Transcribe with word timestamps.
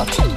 jatkot. 0.00 0.32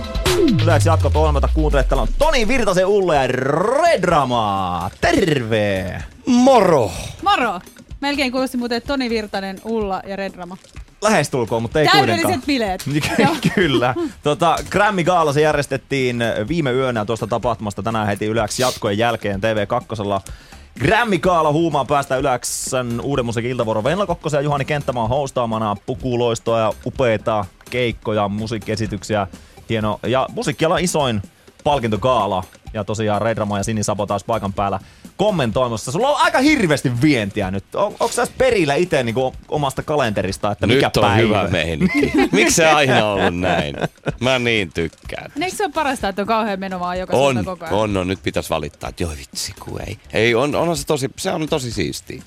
Yleensä 0.64 0.90
jatkot 0.90 1.16
ohjelmata 1.16 1.50
kuuntelet. 1.54 1.88
Täällä 1.88 2.02
on 2.02 2.08
Toni 2.18 2.48
Virtasen 2.48 2.86
Ulle 2.86 3.16
ja 3.16 3.28
Redrama. 3.28 4.92
Terve! 5.02 6.04
Moro! 6.26 6.92
Moro! 7.22 7.60
Melkein 8.02 8.32
kuulosti 8.32 8.58
muuten 8.58 8.82
Toni 8.88 9.10
Virtanen, 9.10 9.62
Ulla 9.64 10.02
ja 10.08 10.16
Redrama. 10.16 10.58
Lähestulkoon, 11.02 11.62
mutta 11.62 11.80
ei 11.80 11.88
kuitenkaan. 11.88 12.20
Täydelliset 12.20 12.46
bileet. 12.46 12.86
Joo. 13.26 13.36
Kyllä. 13.56 13.96
Tota, 14.24 14.56
Grammy 14.70 15.04
Gaala 15.04 15.34
se 15.34 15.42
järjestettiin 15.42 16.24
viime 16.48 16.72
yönä 16.72 17.06
tuosta 17.06 17.28
tapahtumasta 17.28 17.84
tänään 17.84 18.08
heti 18.08 18.26
yleensä 18.26 18.64
jatkojen 18.64 18.98
jälkeen 18.98 19.40
TV2. 19.40 20.34
Grammy 20.80 21.18
Gaala 21.18 21.52
huumaan 21.52 21.88
päästä 21.88 22.18
yleensän 22.18 23.02
uuden 23.02 23.26
musiikin 23.26 23.52
iltavuoro 23.52 23.84
Venla 23.84 24.06
Kokkosen 24.06 24.38
ja 24.38 24.42
Juhani 24.42 24.66
Kenttämaan 24.66 25.10
hostaamana 25.10 25.76
pukuloistoa 25.86 26.60
ja 26.60 26.74
upeita 26.86 27.46
keikkoja, 27.70 28.28
musiikkiesityksiä. 28.28 29.28
Hieno. 29.70 30.00
Ja 30.08 30.28
musiikkiala 30.32 30.78
isoin 30.78 31.22
palkintogaala. 31.64 32.44
Ja 32.74 32.84
tosiaan 32.84 33.22
Redrama 33.22 33.58
ja 33.58 33.64
Sini 33.64 33.84
Sabo 33.84 34.06
taas 34.06 34.24
paikan 34.24 34.54
päällä 34.54 34.80
kommentoimassa. 35.18 35.92
Sulla 35.92 36.10
on 36.10 36.22
aika 36.22 36.40
hirveästi 36.40 37.02
vientiä 37.02 37.52
nyt. 37.52 37.76
On, 37.76 37.86
onko 37.86 38.08
sä 38.08 38.28
perillä 38.38 38.76
itse 38.76 39.04
niin 39.04 39.16
omasta 39.50 39.84
kalenterista, 39.84 40.52
että 40.52 40.68
nyt 40.68 40.78
mikä 40.78 40.92
on 40.98 41.02
päivä? 41.02 41.16
hyvä 41.16 41.48
meininki. 41.48 42.12
Miksi 42.32 42.56
se 42.56 42.68
aina 42.68 43.06
ollut 43.06 43.40
näin? 43.40 43.76
Mä 44.20 44.40
niin 44.40 44.74
tykkään. 44.74 45.32
Eikö 45.42 45.56
se 45.56 45.64
ole 45.64 45.72
parasta, 45.72 46.10
että 46.10 46.22
on 46.22 46.28
kauhean 46.28 46.60
meno 46.60 46.80
vaan 46.80 47.00
joka 47.00 47.18
On, 47.18 47.46
koko 47.46 47.66
ajan? 47.66 47.78
on, 47.78 47.98
on, 47.98 48.08
nyt 48.08 48.24
pitäisi 48.24 48.50
valittaa, 48.50 48.90
että 48.90 49.04
joo 49.04 49.12
vitsi 49.18 49.54
kun 49.60 49.82
ei. 49.82 49.98
Ei, 50.14 50.36
on, 50.36 50.56
onhan 50.56 50.78
se 50.78 50.86
tosi, 50.86 51.10
se 51.18 51.32
on 51.32 51.48
tosi 51.50 51.72
siistiä. 51.72 52.24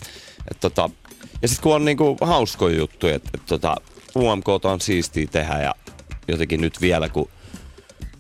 Et 0.51 0.61
tota, 0.61 0.91
ja 1.43 1.49
sitten 1.49 1.63
kun 1.63 1.75
on 1.75 1.85
niinku 1.85 2.17
hauskoja 2.21 2.77
juttuja, 2.77 3.15
että 3.15 3.31
et 3.35 3.47
tota, 3.47 3.77
UMK 4.17 4.49
on 4.49 4.81
siistiä 4.81 5.27
tehdä 5.27 5.63
ja 5.63 5.75
jotenkin 6.29 6.61
nyt 6.61 6.81
vielä 6.81 7.09
kun 7.09 7.29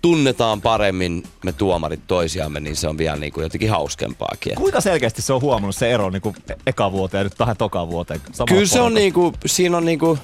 tunnetaan 0.02 0.60
paremmin 0.60 1.22
me 1.44 1.52
tuomarit 1.52 2.00
toisiamme, 2.06 2.60
niin 2.60 2.76
se 2.76 2.88
on 2.88 2.98
vielä 2.98 3.16
niinku 3.16 3.40
jotenkin 3.40 3.70
hauskempaakin. 3.70 4.54
Kuinka 4.54 4.80
selkeästi 4.80 5.22
se 5.22 5.32
on 5.32 5.40
huomannut 5.40 5.76
se 5.76 5.90
ero 5.90 6.10
niin 6.10 6.22
kuin 6.22 6.36
eka 6.66 6.92
vuoteen 6.92 7.20
ja 7.20 7.24
nyt 7.24 7.34
tähän 7.38 7.56
toka 7.56 7.88
vuoteen? 7.88 8.20
Kyllä 8.20 8.32
se 8.36 8.42
on 8.42 8.48
porukalla? 8.48 8.90
niinku, 8.90 9.32
siinä 9.46 9.76
on 9.76 9.84
niinku, 9.84 10.18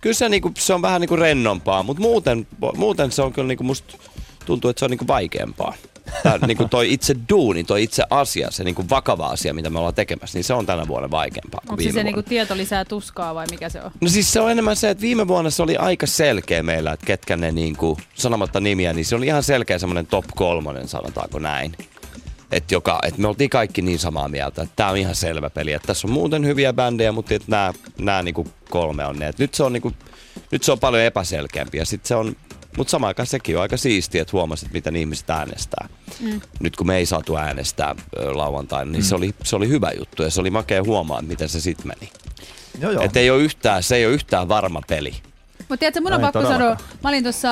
kyllä 0.00 0.14
se, 0.14 0.28
niinku, 0.28 0.52
se 0.58 0.74
on 0.74 0.82
vähän 0.82 1.00
niinku 1.00 1.16
rennompaa, 1.16 1.82
mutta 1.82 2.00
muuten, 2.00 2.46
muuten 2.76 3.12
se 3.12 3.22
on 3.22 3.32
kyllä 3.32 3.48
niinku 3.48 3.64
musta 3.64 3.98
tuntuu, 4.46 4.70
että 4.70 4.78
se 4.78 4.84
on 4.84 4.90
niinku 4.90 5.06
vaikeampaa. 5.06 5.74
Tää, 6.22 6.38
niinku 6.46 6.68
toi 6.68 6.92
itse 6.92 7.16
duuni, 7.28 7.64
toi 7.64 7.82
itse 7.82 8.02
asia, 8.10 8.50
se 8.50 8.64
niinku 8.64 8.84
vakava 8.90 9.26
asia, 9.26 9.54
mitä 9.54 9.70
me 9.70 9.78
ollaan 9.78 9.94
tekemässä, 9.94 10.38
niin 10.38 10.44
se 10.44 10.54
on 10.54 10.66
tänä 10.66 10.88
vuonna 10.88 11.10
vaikeampaa 11.10 11.60
kuin 11.60 11.70
Onko 11.70 11.82
se 11.82 11.84
viime 11.84 11.92
se 11.92 11.94
vuonna. 11.94 12.04
niinku 12.04 12.22
tieto 12.28 12.56
lisää 12.56 12.84
tuskaa 12.84 13.34
vai 13.34 13.46
mikä 13.50 13.68
se 13.68 13.82
on? 13.82 13.90
No 14.00 14.08
siis 14.08 14.32
se 14.32 14.40
on 14.40 14.50
enemmän 14.50 14.76
se, 14.76 14.90
että 14.90 15.02
viime 15.02 15.28
vuonna 15.28 15.50
se 15.50 15.62
oli 15.62 15.76
aika 15.76 16.06
selkeä 16.06 16.62
meillä, 16.62 16.92
että 16.92 17.06
ketkä 17.06 17.36
ne 17.36 17.52
niinku, 17.52 17.98
sanomatta 18.14 18.60
nimiä, 18.60 18.92
niin 18.92 19.04
se 19.04 19.16
oli 19.16 19.26
ihan 19.26 19.42
selkeä 19.42 19.78
semmoinen 19.78 20.06
top 20.06 20.24
kolmonen, 20.36 20.88
sanotaanko 20.88 21.38
näin. 21.38 21.72
Että 22.52 22.74
joka, 22.74 22.98
et 23.06 23.18
me 23.18 23.28
oltiin 23.28 23.50
kaikki 23.50 23.82
niin 23.82 23.98
samaa 23.98 24.28
mieltä, 24.28 24.62
että 24.62 24.72
tämä 24.76 24.90
on 24.90 24.96
ihan 24.96 25.14
selvä 25.14 25.50
peli. 25.50 25.72
Että 25.72 25.86
tässä 25.86 26.08
on 26.08 26.12
muuten 26.12 26.46
hyviä 26.46 26.72
bändejä, 26.72 27.12
mutta 27.12 27.34
että 27.34 27.50
nämä, 27.50 27.72
nämä 27.98 28.22
niinku 28.22 28.46
kolme 28.70 29.06
on 29.06 29.18
ne. 29.18 29.28
Et 29.28 29.38
nyt, 29.38 29.54
se 29.54 29.62
on 29.62 29.72
niinku, 29.72 29.92
nyt 30.50 30.62
se 30.62 30.72
on 30.72 30.78
paljon 30.78 31.02
epäselkeämpi 31.02 31.78
ja 31.78 31.84
sit 31.84 32.06
se 32.06 32.14
on, 32.14 32.36
mutta 32.78 32.90
samaan 32.90 33.08
aikaan 33.08 33.26
sekin 33.26 33.56
on 33.56 33.62
aika 33.62 33.76
siistiä, 33.76 34.22
että 34.22 34.32
huomasit, 34.32 34.72
miten 34.72 34.96
ihmiset 34.96 35.30
äänestää. 35.30 35.88
Mm. 36.20 36.40
Nyt 36.60 36.76
kun 36.76 36.86
me 36.86 36.96
ei 36.96 37.06
saatu 37.06 37.36
äänestää 37.36 37.94
lauantaina, 38.16 38.92
niin 38.92 39.02
mm. 39.02 39.06
se, 39.06 39.14
oli, 39.14 39.34
se 39.44 39.56
oli 39.56 39.68
hyvä 39.68 39.90
juttu 39.98 40.22
ja 40.22 40.30
se 40.30 40.40
oli 40.40 40.50
makea 40.50 40.82
huomaa, 40.82 41.22
miten 41.22 41.48
se 41.48 41.60
sitten 41.60 41.86
meni. 41.86 42.12
Joo, 42.80 42.92
joo. 42.92 43.02
Että 43.02 43.20
ei 43.20 43.30
ole 43.30 43.42
yhtään, 43.42 43.82
se 43.82 43.96
ei 43.96 44.06
ole 44.06 44.14
yhtään 44.14 44.48
varma 44.48 44.82
peli. 44.86 45.14
Mutta 45.58 45.76
tiedätkö, 45.76 46.00
mun 46.00 46.12
on 46.12 46.20
Ei 46.20 46.22
pakko 46.22 46.42
todellakaan. 46.42 46.78
sanoa, 46.78 46.98
mä 47.02 47.08
olin 47.08 47.22
tuossa, 47.22 47.48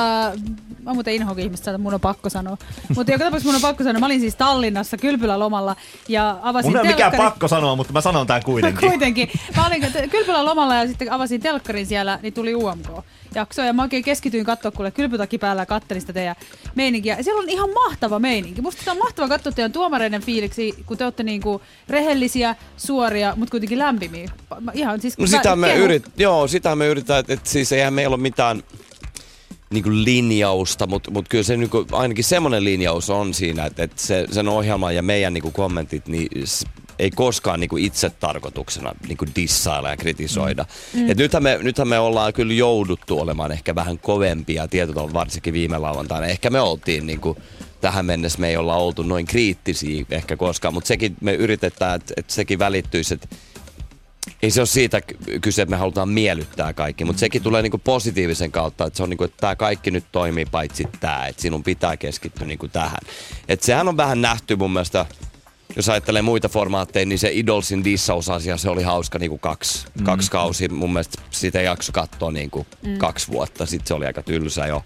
mä 0.82 0.94
muuten 0.94 1.14
inhokin 1.14 1.44
ihmistä, 1.44 1.70
että 1.70 1.78
mun 1.78 1.94
on 1.94 2.00
pakko 2.00 2.30
sanoa. 2.30 2.56
Mutta 2.96 3.12
joka 3.12 3.24
tapauksessa 3.24 3.48
mun 3.48 3.54
on 3.54 3.60
pakko 3.60 3.84
sanoa, 3.84 4.00
mä 4.00 4.06
olin 4.06 4.20
siis 4.20 4.36
Tallinnassa 4.36 4.96
kylpylälomalla 4.96 5.76
ja 6.08 6.38
avasin 6.42 6.70
Mun 6.70 6.76
ei 6.76 6.80
ole 6.80 6.88
mikään 6.88 7.12
pakko 7.16 7.48
sanoa, 7.48 7.76
mutta 7.76 7.92
mä 7.92 8.00
sanon 8.00 8.26
tän 8.26 8.42
kuitenkin. 8.52 8.88
Kuitenkin. 8.88 9.30
Mä 9.56 9.66
olin 9.66 9.82
kylpylän 10.10 10.44
lomalla 10.44 10.74
ja 10.74 10.86
sitten 10.86 11.12
avasin 11.12 11.40
telkkarin 11.40 11.86
siellä, 11.86 12.18
niin 12.22 12.34
tuli 12.34 12.54
UMK-jakso. 13.36 13.62
Ja 13.62 13.72
mä 13.72 13.82
oikein 13.82 14.04
keskityin 14.04 14.44
katsoa, 14.44 14.70
kuule 14.70 14.90
kylpytakki 14.90 15.38
päällä 15.38 15.62
ja 15.62 15.66
kattelin 15.66 16.00
sitä 16.00 16.12
teidän 16.12 16.36
meininkiä. 16.74 17.16
Ja 17.16 17.24
siellä 17.24 17.40
on 17.42 17.48
ihan 17.48 17.70
mahtava 17.70 18.18
meininki. 18.18 18.62
Musta 18.62 18.78
sitä 18.78 18.92
on 18.92 18.98
mahtava 18.98 19.28
katsoa 19.28 19.52
teidän 19.52 19.72
tuomareiden 19.72 20.22
fiiliksi, 20.22 20.74
kun 20.86 20.96
te 20.96 21.04
olette 21.04 21.22
niinku 21.22 21.62
rehellisiä, 21.88 22.56
suoria, 22.76 23.32
mutta 23.36 23.50
kuitenkin 23.50 23.78
lämpimiä. 23.78 24.30
Mä- 24.60 24.72
Ihan 24.74 25.00
siis, 25.00 25.18
No 25.18 25.22
mä 25.22 25.26
sitä 25.28 25.56
me, 25.56 25.66
kehun- 25.68 25.80
yrit, 25.84 26.04
joo, 26.16 26.48
sitä 26.48 26.76
me 26.76 26.86
yritetään, 26.86 27.20
että 27.20 27.32
et 27.32 27.46
siis 27.46 27.72
eihän 27.72 27.94
meillä 27.94 28.14
ole 28.14 28.22
mitään 28.22 28.62
niinku 29.70 29.90
linjausta, 29.92 30.86
mutta 30.86 31.10
mut 31.10 31.28
kyllä 31.28 31.44
se 31.44 31.56
niinku, 31.56 31.86
ainakin 31.92 32.24
semmoinen 32.24 32.64
linjaus 32.64 33.10
on 33.10 33.34
siinä, 33.34 33.66
että 33.66 33.82
et 33.82 33.98
se, 33.98 34.26
sen 34.32 34.48
ohjelman 34.48 34.94
ja 34.94 35.02
meidän 35.02 35.34
niinku 35.34 35.50
kommentit 35.50 36.08
niin 36.08 36.28
ei 36.98 37.10
koskaan 37.10 37.60
niinku 37.60 37.76
itse 37.76 38.10
tarkoituksena 38.10 38.92
niinku 39.08 39.24
dissailla 39.36 39.90
ja 39.90 39.96
kritisoida. 39.96 40.64
Mm. 40.94 41.10
Et 41.10 41.18
nythän, 41.18 41.42
me, 41.42 41.58
nythän 41.62 41.88
me 41.88 41.98
ollaan 41.98 42.32
kyllä 42.32 42.52
jouduttu 42.52 43.20
olemaan 43.20 43.52
ehkä 43.52 43.74
vähän 43.74 43.98
kovempia 43.98 44.68
tietyllä 44.68 45.12
varsinkin 45.12 45.52
viime 45.54 45.78
lauantaina. 45.78 46.26
Ehkä 46.26 46.50
me 46.50 46.60
oltiin 46.60 47.06
niinku, 47.06 47.36
tähän 47.80 48.06
mennessä 48.06 48.38
me 48.38 48.48
ei 48.48 48.56
olla 48.56 48.76
oltu 48.76 49.02
noin 49.02 49.26
kriittisiä 49.26 50.04
ehkä 50.10 50.36
koskaan, 50.36 50.74
mutta 50.74 50.88
sekin 50.88 51.16
me 51.20 51.34
yritetään, 51.34 51.96
että 51.96 52.14
et 52.16 52.30
sekin 52.30 52.58
välittyisi, 52.58 53.14
että 53.14 53.28
ei 54.42 54.50
se 54.50 54.60
ole 54.60 54.66
siitä 54.66 55.00
ky- 55.00 55.40
kyse, 55.40 55.62
että 55.62 55.70
me 55.70 55.76
halutaan 55.76 56.08
miellyttää 56.08 56.72
kaikki, 56.72 57.04
mutta 57.04 57.20
sekin 57.20 57.42
tulee 57.42 57.62
niinku 57.62 57.78
positiivisen 57.78 58.52
kautta, 58.52 58.86
että 58.86 58.96
se 58.96 59.02
on 59.02 59.10
niinku, 59.10 59.24
että 59.24 59.36
tämä 59.40 59.56
kaikki 59.56 59.90
nyt 59.90 60.04
toimii 60.12 60.46
paitsi 60.46 60.84
tämä, 61.00 61.26
että 61.26 61.42
sinun 61.42 61.62
pitää 61.62 61.96
keskittyä 61.96 62.46
niinku 62.46 62.68
tähän. 62.68 63.00
Et 63.48 63.62
sehän 63.62 63.88
on 63.88 63.96
vähän 63.96 64.22
nähty 64.22 64.56
mun 64.56 64.72
mielestä, 64.72 65.06
jos 65.76 65.88
ajattelee 65.88 66.22
muita 66.22 66.48
formaatteja, 66.48 67.06
niin 67.06 67.18
se 67.18 67.30
Idolsin 67.32 67.84
dissausasia, 67.84 68.56
se 68.56 68.70
oli 68.70 68.82
hauska 68.82 69.18
niinku 69.18 69.38
kaksi, 69.38 69.86
mm. 69.98 70.04
kaksi 70.04 70.30
kausi. 70.30 70.68
Mun 70.68 70.92
mielestä 70.92 71.22
sitä 71.30 71.58
ei 71.58 71.64
jakso 71.64 71.92
katsoa 71.92 72.32
niinku 72.32 72.66
mm. 72.82 72.98
kaksi 72.98 73.28
vuotta, 73.28 73.66
sitten 73.66 73.86
se 73.86 73.94
oli 73.94 74.06
aika 74.06 74.22
tylsä 74.22 74.66
jo. 74.66 74.84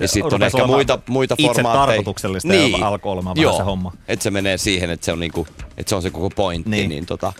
Ja 0.00 0.08
sitten 0.08 0.34
on 0.34 0.42
ehkä 0.42 0.66
muita, 0.66 0.98
muita 1.08 1.34
itse 1.38 1.52
formaatteja. 1.54 1.86
tarkoituksellista 1.86 2.54
ja 2.54 2.86
alkoi 2.86 3.12
olemaan 3.12 3.36
vähän 3.36 3.42
Joo, 3.42 3.56
se 3.56 3.62
homma. 3.62 3.92
Että 4.08 4.22
se 4.22 4.30
menee 4.30 4.58
siihen, 4.58 4.90
että 4.90 5.06
se 5.06 5.12
on, 5.12 5.20
niinku, 5.20 5.46
että 5.76 5.88
se, 5.90 5.94
on 5.94 6.02
se 6.02 6.10
koko 6.10 6.30
pointti. 6.30 6.70
Niin. 6.70 6.78
Niin. 6.80 6.88
Niin 6.88 7.06
tota. 7.06 7.32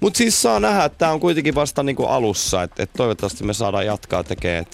Mutta 0.00 0.18
siis 0.18 0.42
saa 0.42 0.60
nähdä, 0.60 0.84
että 0.84 0.98
tämä 0.98 1.12
on 1.12 1.20
kuitenkin 1.20 1.54
vasta 1.54 1.82
niinku 1.82 2.04
alussa. 2.04 2.62
Että 2.62 2.82
et 2.82 2.90
toivottavasti 2.96 3.44
me 3.44 3.52
saadaan 3.52 3.86
jatkaa 3.86 4.24
tekemään, 4.24 4.66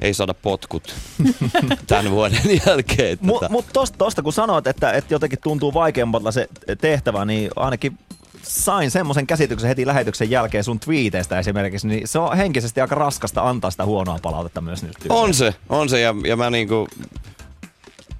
ei 0.00 0.14
saada 0.14 0.34
potkut 0.34 0.94
tämän 1.86 2.10
vuoden 2.10 2.60
jälkeen. 2.66 3.18
Mutta 3.20 3.48
mut 3.48 3.66
tosta, 3.72 3.98
tosta 3.98 4.22
kun 4.22 4.32
sanoit, 4.32 4.66
että, 4.66 4.92
että 4.92 5.14
jotenkin 5.14 5.38
tuntuu 5.42 5.74
vaikeammalta 5.74 6.32
se 6.32 6.48
tehtävä, 6.80 7.24
niin 7.24 7.50
ainakin 7.56 7.98
sain 8.42 8.90
semmoisen 8.90 9.26
käsityksen 9.26 9.68
heti 9.68 9.86
lähetyksen 9.86 10.30
jälkeen 10.30 10.64
sun 10.64 10.80
twiiteistä 10.80 11.38
esimerkiksi, 11.38 11.88
niin 11.88 12.08
se 12.08 12.18
on 12.18 12.36
henkisesti 12.36 12.80
aika 12.80 12.94
raskasta 12.94 13.48
antaa 13.48 13.70
sitä 13.70 13.84
huonoa 13.84 14.18
palautetta 14.22 14.60
myös 14.60 14.82
nyt. 14.82 14.96
On 15.08 15.34
se, 15.34 15.54
on 15.68 15.88
se 15.88 16.00
ja, 16.00 16.14
ja 16.26 16.36
mä 16.36 16.50
niinku, 16.50 16.88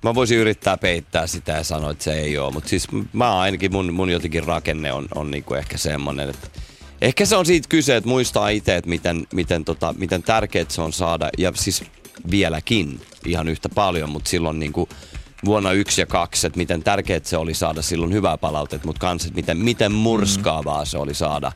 mä 0.03 0.15
voisin 0.15 0.39
yrittää 0.39 0.77
peittää 0.77 1.27
sitä 1.27 1.53
ja 1.53 1.65
sanoa, 1.65 1.91
että 1.91 2.05
se 2.05 2.13
ei 2.13 2.39
ole, 2.39 2.53
mutta 2.53 2.69
siis 2.69 2.89
mä 3.13 3.39
ainakin 3.39 3.73
mun, 3.73 3.95
mun 3.95 4.11
jotenkin 4.11 4.45
rakenne 4.45 4.93
on, 4.93 5.07
on 5.15 5.31
niinku 5.31 5.55
ehkä 5.55 5.79
semmonen, 5.79 6.31
että 6.31 6.49
ehkä 7.05 7.27
se 7.27 7.37
on 7.37 7.47
siitä 7.47 7.69
kyse, 7.69 7.97
että 7.97 8.09
muistaa 8.09 8.49
itse, 8.49 8.77
että 8.77 8.91
miten, 8.91 9.27
miten, 9.33 9.65
tota, 9.65 9.95
miten 9.99 10.23
tärkeää 10.23 10.65
se 10.69 10.83
on 10.83 10.93
saada 10.93 11.31
ja 11.39 11.53
siis 11.55 11.85
vieläkin 12.31 13.01
ihan 13.27 13.49
yhtä 13.49 13.69
paljon, 13.69 14.11
mutta 14.11 14.31
silloin 14.31 14.61
niinku 14.61 14.89
vuonna 15.45 15.73
yksi 15.73 16.01
ja 16.01 16.07
kaksi, 16.07 16.47
että 16.47 16.57
miten 16.57 16.83
tärkeää 16.83 17.21
se 17.23 17.37
oli 17.37 17.55
saada 17.55 17.83
silloin 17.83 18.13
hyvää 18.13 18.39
palautetta, 18.39 18.87
mutta 18.87 19.01
kans, 19.01 19.25
että 19.25 19.37
miten, 19.37 19.59
miten 19.59 19.93
murskaavaa 19.93 20.85
se 20.85 20.99
oli 20.99 21.15
saada 21.15 21.53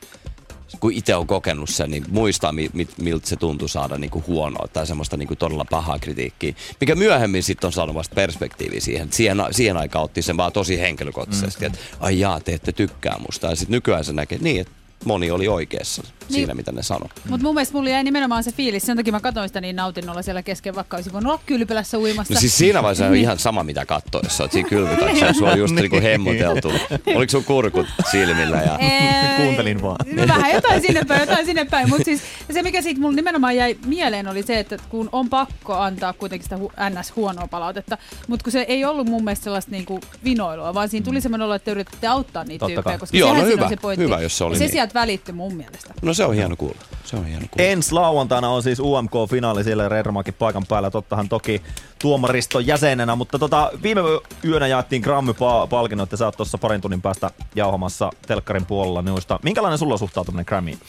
kun 0.79 0.93
itse 0.93 1.15
on 1.15 1.27
kokenut 1.27 1.69
sen, 1.69 1.91
niin 1.91 2.05
muistaa, 2.09 2.51
mi, 2.51 2.69
mi, 2.73 2.87
miltä 3.01 3.27
se 3.27 3.35
tuntui 3.35 3.69
saada 3.69 3.97
niinku 3.97 4.23
huonoa 4.27 4.67
tai 4.67 4.87
semmoista 4.87 5.17
niinku 5.17 5.35
todella 5.35 5.65
pahaa 5.69 5.99
kritiikkiä. 5.99 6.53
Mikä 6.79 6.95
myöhemmin 6.95 7.43
sitten 7.43 7.67
on 7.67 7.73
saanut 7.73 7.95
vasta 7.95 8.15
perspektiivi 8.15 8.81
siihen. 8.81 9.13
Siihen, 9.13 9.37
siihen 9.51 9.77
aikaan 9.77 10.05
otti 10.05 10.21
sen 10.21 10.37
vaan 10.37 10.51
tosi 10.51 10.79
henkilökohtaisesti, 10.79 11.59
mm. 11.59 11.67
että 11.67 11.79
ai 11.99 12.19
jaa, 12.19 12.39
te 12.39 12.53
ette 12.53 12.71
tykkää 12.71 13.17
musta. 13.27 13.47
Ja 13.47 13.55
sitten 13.55 13.73
nykyään 13.73 14.05
se 14.05 14.13
näkee 14.13 14.37
niin, 14.41 14.61
että 14.61 14.73
moni 15.05 15.31
oli 15.31 15.47
oikeassa 15.47 16.01
niin. 16.01 16.33
siinä, 16.33 16.53
mitä 16.53 16.71
ne 16.71 16.83
sanoi. 16.83 17.09
Mutta 17.29 17.45
mun 17.45 17.55
mielestä 17.55 17.77
mulla 17.77 17.89
jäi 17.89 18.03
nimenomaan 18.03 18.43
se 18.43 18.51
fiilis, 18.51 18.83
sen 18.83 18.97
takia 18.97 19.13
mä 19.13 19.19
katsoin 19.19 19.49
sitä 19.49 19.61
niin 19.61 19.75
nautinnolla 19.75 20.21
siellä 20.21 20.43
kesken, 20.43 20.75
vaikka 20.75 20.97
olisin 20.97 21.13
voinut 21.13 21.31
olla 21.31 21.41
kylpylässä 21.45 21.99
uimassa. 21.99 22.33
No 22.33 22.39
siis 22.39 22.57
siinä 22.57 22.83
vaiheessa 22.83 23.05
on 23.09 23.15
ihan 23.15 23.39
sama, 23.39 23.63
mitä 23.63 23.85
sä 24.27 24.43
oot 24.43 24.51
siinä 24.51 24.69
kylvytaksella. 24.69 25.33
Sua 25.33 25.51
on 25.51 25.59
just 25.59 25.75
niinku 25.75 26.01
hemmoteltu. 26.01 26.71
Oliko 27.15 27.31
sun 27.31 27.43
kurkut 27.43 27.87
silmillä? 28.11 28.57
Ja... 28.57 28.77
Ei, 28.77 29.45
Kuuntelin 29.45 29.81
vaan. 29.81 29.97
No 30.11 30.27
vähän 30.27 30.51
jotain 30.51 30.81
sinne 30.81 31.01
päin, 31.07 31.19
jotain 31.19 31.45
sinne 31.45 31.65
päin. 31.65 31.89
Mutta 31.89 32.03
siis 32.03 32.21
se, 32.53 32.63
mikä 32.63 32.81
siitä 32.81 33.01
mulla 33.01 33.15
nimenomaan 33.15 33.55
jäi 33.55 33.77
mieleen, 33.85 34.27
oli 34.27 34.43
se, 34.43 34.59
että 34.59 34.77
kun 34.89 35.09
on 35.11 35.29
pakko 35.29 35.73
antaa 35.73 36.13
kuitenkin 36.13 36.43
sitä 36.43 36.55
hu- 36.55 36.89
NS-huonoa 36.89 37.47
palautetta, 37.47 37.97
mutta 38.27 38.43
kun 38.43 38.51
se 38.51 38.61
ei 38.61 38.85
ollut 38.85 39.07
mun 39.07 39.23
mielestä 39.23 39.43
sellaista 39.43 39.71
niinku 39.71 39.99
vinoilua, 40.23 40.73
vaan 40.73 40.89
siinä 40.89 41.05
tuli 41.05 41.21
semmoinen 41.21 41.45
olo, 41.45 41.53
että 41.55 41.65
te 41.65 41.71
yritätte 41.71 42.07
auttaa 42.07 42.43
niitä 42.43 42.59
Totta 42.59 42.73
tyyppejä, 42.73 42.93
kai. 42.93 42.99
koska 42.99 43.17
Joo, 43.17 43.33
no 43.33 43.45
hyvä, 43.45 43.69
se 43.69 43.75
pointti. 43.75 44.05
hyvä, 44.05 44.19
jos 44.21 44.37
se 44.37 44.43
oli 44.43 44.55
ja 44.55 44.57
se 44.57 44.65
niin. 44.65 44.71
Sieltä 44.89 44.99
välitty 44.99 45.31
mun 45.31 45.53
mielestä. 45.53 45.93
No 46.01 46.13
se 46.13 46.25
on 46.25 46.33
hieno 46.33 46.55
kuulla. 46.55 46.81
Se 47.03 47.15
on 47.15 47.25
hieno 47.25 47.45
kuulla. 47.51 47.71
Ensi 47.71 47.91
lauantaina 47.91 48.49
on 48.49 48.63
siis 48.63 48.79
UMK-finaali 48.79 49.63
siellä 49.63 49.89
Redromakin 49.89 50.33
paikan 50.33 50.65
päällä. 50.65 50.91
Tottahan 50.91 51.29
toki 51.29 51.61
tuomariston 52.01 52.67
jäsenenä, 52.67 53.15
mutta 53.15 53.39
tota, 53.39 53.71
viime 53.83 54.01
yönä 54.45 54.67
jaettiin 54.67 55.01
Grammy-palkinnot 55.01 56.03
että 56.03 56.17
sä 56.17 56.25
oot 56.25 56.37
tuossa 56.37 56.57
parin 56.57 56.81
tunnin 56.81 57.01
päästä 57.01 57.31
jauhamassa 57.55 58.11
telkkarin 58.27 58.65
puolella 58.65 59.01
noista. 59.01 59.39
Minkälainen 59.43 59.77
sulla 59.77 59.93
on 59.93 59.99
suhtautuminen 59.99 60.45
Grammyin? 60.47 60.79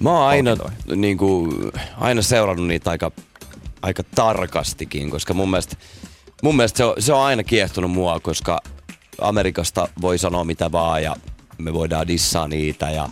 Mä 0.00 0.10
oon 0.10 0.28
aina, 0.28 0.56
niin 0.96 1.18
kuin, 1.18 1.72
aina 1.98 2.22
seurannut 2.22 2.66
niitä 2.66 2.90
aika, 2.90 3.10
aika 3.82 4.02
tarkastikin, 4.14 5.10
koska 5.10 5.34
mun 5.34 5.50
mielestä, 5.50 5.76
mun 6.42 6.56
mielestä 6.56 6.76
se, 6.76 6.84
on, 6.84 6.94
se 6.98 7.12
on 7.12 7.20
aina 7.20 7.42
kiehtonut 7.42 7.90
mua, 7.90 8.20
koska 8.20 8.60
Amerikasta 9.20 9.88
voi 10.00 10.18
sanoa 10.18 10.44
mitä 10.44 10.72
vaan 10.72 11.02
ja 11.02 11.16
me 11.58 11.72
voidaan 11.72 12.08
dissaa 12.08 12.48
niitä 12.48 12.90
ja 12.90 13.08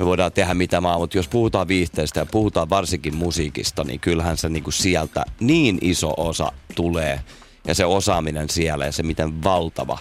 me 0.00 0.06
voidaan 0.06 0.32
tehdä 0.32 0.54
mitä 0.54 0.82
vaan, 0.82 1.00
mutta 1.00 1.18
jos 1.18 1.28
puhutaan 1.28 1.68
viihteestä 1.68 2.20
ja 2.20 2.26
puhutaan 2.26 2.70
varsinkin 2.70 3.14
musiikista, 3.14 3.84
niin 3.84 4.00
kyllähän 4.00 4.36
se 4.36 4.48
niinku 4.48 4.70
sieltä 4.70 5.24
niin 5.40 5.78
iso 5.80 6.14
osa 6.16 6.52
tulee 6.74 7.20
ja 7.66 7.74
se 7.74 7.84
osaaminen 7.84 8.50
siellä 8.50 8.84
ja 8.84 8.92
se 8.92 9.02
miten 9.02 9.44
valtava 9.44 9.98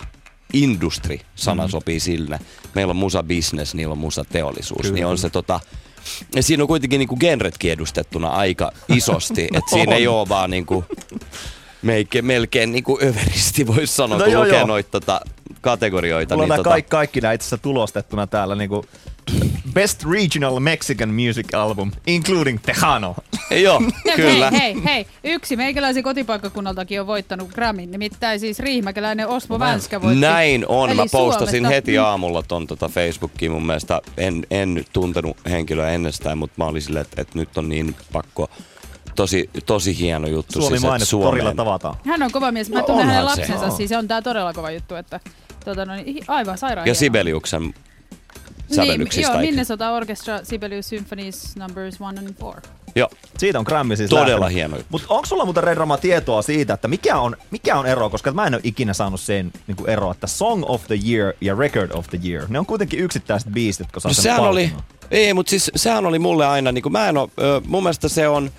industri 0.54 1.22
sana 1.36 1.64
mm. 1.66 1.70
sopii 1.70 2.00
sille. 2.00 2.40
Meillä 2.76 2.92
on 2.92 2.98
musa 2.98 3.24
business, 3.24 3.76
niillä 3.76 3.92
on 3.92 3.98
musa 3.98 4.26
teollisuus, 4.30 4.82
Kyllä. 4.82 4.94
niin 4.94 5.06
on 5.06 5.18
se 5.18 5.30
tota, 5.30 5.60
ja 6.36 6.44
siinä 6.44 6.64
on 6.64 6.68
kuitenkin 6.68 7.00
niinku 7.00 7.18
genretkin 7.18 7.72
edustettuna 7.72 8.28
aika 8.28 8.72
isosti, 8.90 9.44
että 9.58 9.70
siinä 9.70 9.96
ei 9.96 10.08
ole 10.08 10.30
vaan 10.30 10.50
niinku, 10.50 10.86
meikä, 11.82 12.22
melkein 12.22 12.72
niinku 12.72 13.00
överisti 13.04 13.68
voisi 13.68 13.96
sanoa, 13.96 14.18
no 14.18 14.24
kun 14.24 14.34
joo, 14.34 14.44
lukee 14.44 14.60
joo. 14.60 14.68
noita 14.68 14.92
tota, 14.92 15.22
kategorioita. 15.62 16.36
Mulla 16.36 16.46
niin 16.46 16.52
on 16.52 16.58
tota... 16.58 16.70
kaikki, 16.70 16.90
kaikki 16.90 17.22
näitä 17.22 17.44
itse 17.44 17.58
tulostettuna 17.58 18.28
täällä 18.28 18.56
niinku 18.56 18.86
Best 19.74 20.04
Regional 20.12 20.60
Mexican 20.60 21.10
Music 21.10 21.54
Album, 21.54 21.92
including 22.08 22.60
Tejano. 22.62 23.16
Joo, 23.64 23.82
kyllä. 24.16 24.52
Hei, 24.52 24.60
hei, 24.62 24.84
hei. 24.84 25.06
Yksi 25.24 25.56
meikäläisen 25.56 26.04
kotipaikkakunnaltakin 26.04 27.02
on 27.02 27.08
voittanut 27.08 27.50
Grammyn, 27.50 27.92
nimittäin 27.92 28.40
siis 28.40 28.60
riihimäkeläinen 28.60 29.28
Osmo 29.28 29.60
Vänskä 29.60 30.02
voitti. 30.02 30.22
Näin 30.22 30.66
on. 30.68 30.90
Eli 30.90 30.98
Mä 30.98 31.06
postasin 31.12 31.50
Suomesta. 31.50 31.76
heti 31.76 31.98
aamulla 31.98 32.44
ton 32.44 32.68
tota 32.68 32.88
Facebookiin 32.88 33.52
mun 33.52 33.66
mielestä. 33.66 34.02
En, 34.18 34.46
en 34.52 34.86
tuntenut 34.94 35.38
henkilöä 35.50 35.92
ennestään, 35.92 36.38
mutta 36.38 36.56
mä 36.58 36.66
olin 36.66 36.82
silleen, 36.82 37.06
että, 37.06 37.22
että 37.22 37.40
nyt 37.40 37.58
on 37.58 37.70
niin 37.70 37.96
pakko 38.12 38.50
tosi, 39.16 39.50
tosi 39.66 40.00
hieno 40.00 40.28
juttu. 40.28 40.54
Suomi 40.54 40.78
siis, 40.78 40.82
mainittu, 40.82 41.22
torilla 41.22 41.56
tavataan. 41.56 41.96
Hän 42.06 42.24
on 42.24 42.32
kova 42.32 42.52
mies. 42.52 42.70
Mä 42.70 42.80
no, 42.80 42.86
tunnen 42.86 43.08
hänen 43.08 43.26
lapsensa, 43.26 43.70
se. 43.70 43.78
siis 43.78 43.90
se 43.90 43.98
on 43.98 44.08
tää 44.08 44.22
todella 44.22 44.54
kova 44.54 44.72
juttu, 44.72 44.96
että 44.96 45.20
tota, 45.66 45.86
no, 45.86 45.96
niin, 45.96 46.24
aivan 46.28 46.58
sairaan 46.58 46.88
Ja 46.88 46.96
Sibeliuksen 46.96 47.74
sävellyksistä. 48.76 49.28
Niin, 49.32 49.34
joo, 49.34 49.42
Minnesota 49.42 49.92
Orchestra 49.92 50.40
Sibelius 50.44 50.90
Symphonies 50.90 51.56
Numbers 51.56 51.96
1 51.96 52.04
and 52.04 52.18
4. 52.18 52.62
Joo. 52.96 53.10
Siitä 53.38 53.60
on 53.60 53.66
Grammy 53.68 53.96
siis 53.96 54.10
Todella 54.10 54.46
lähtenyt. 54.46 54.56
hieno. 54.56 54.78
Mutta 54.90 55.08
onko 55.10 55.26
sulla 55.26 55.46
muuten 55.46 55.64
Redrama 55.64 55.98
tietoa 55.98 56.42
siitä, 56.42 56.74
että 56.74 56.88
mikä 56.88 57.20
on, 57.20 57.38
mikä 57.52 57.76
on 57.76 57.86
ero, 57.86 58.10
koska 58.10 58.32
mä 58.32 58.48
en 58.48 58.54
ole 58.54 58.62
ikinä 58.64 58.94
saanut 58.94 59.22
sen 59.22 59.52
niin 59.68 59.76
kuin 59.76 59.90
eroa, 59.90 60.12
että 60.12 60.28
Song 60.28 60.64
of 60.66 60.88
the 60.88 61.00
Year 61.10 61.34
ja 61.42 61.56
Record 61.56 61.92
of 61.94 62.08
the 62.08 62.20
Year, 62.26 62.46
ne 62.50 62.60
on 62.60 62.66
kuitenkin 62.66 63.00
yksittäiset 63.00 63.50
biisit, 63.54 63.80
jotka 63.80 64.00
saa 64.00 64.10
no, 64.10 64.14
sehän 64.14 64.40
oli, 64.40 64.72
Ei, 65.12 65.34
mutta 65.34 65.50
siis 65.50 65.72
sehän 65.76 66.06
oli 66.06 66.20
mulle 66.20 66.48
aina, 66.48 66.72
niin 66.72 66.82
kuin 66.82 66.94
mä 66.94 67.10
en 67.10 67.18
ole, 67.18 67.30
mun 67.68 67.84
mielestä 67.84 68.10
se 68.10 68.28
on, 68.28 68.52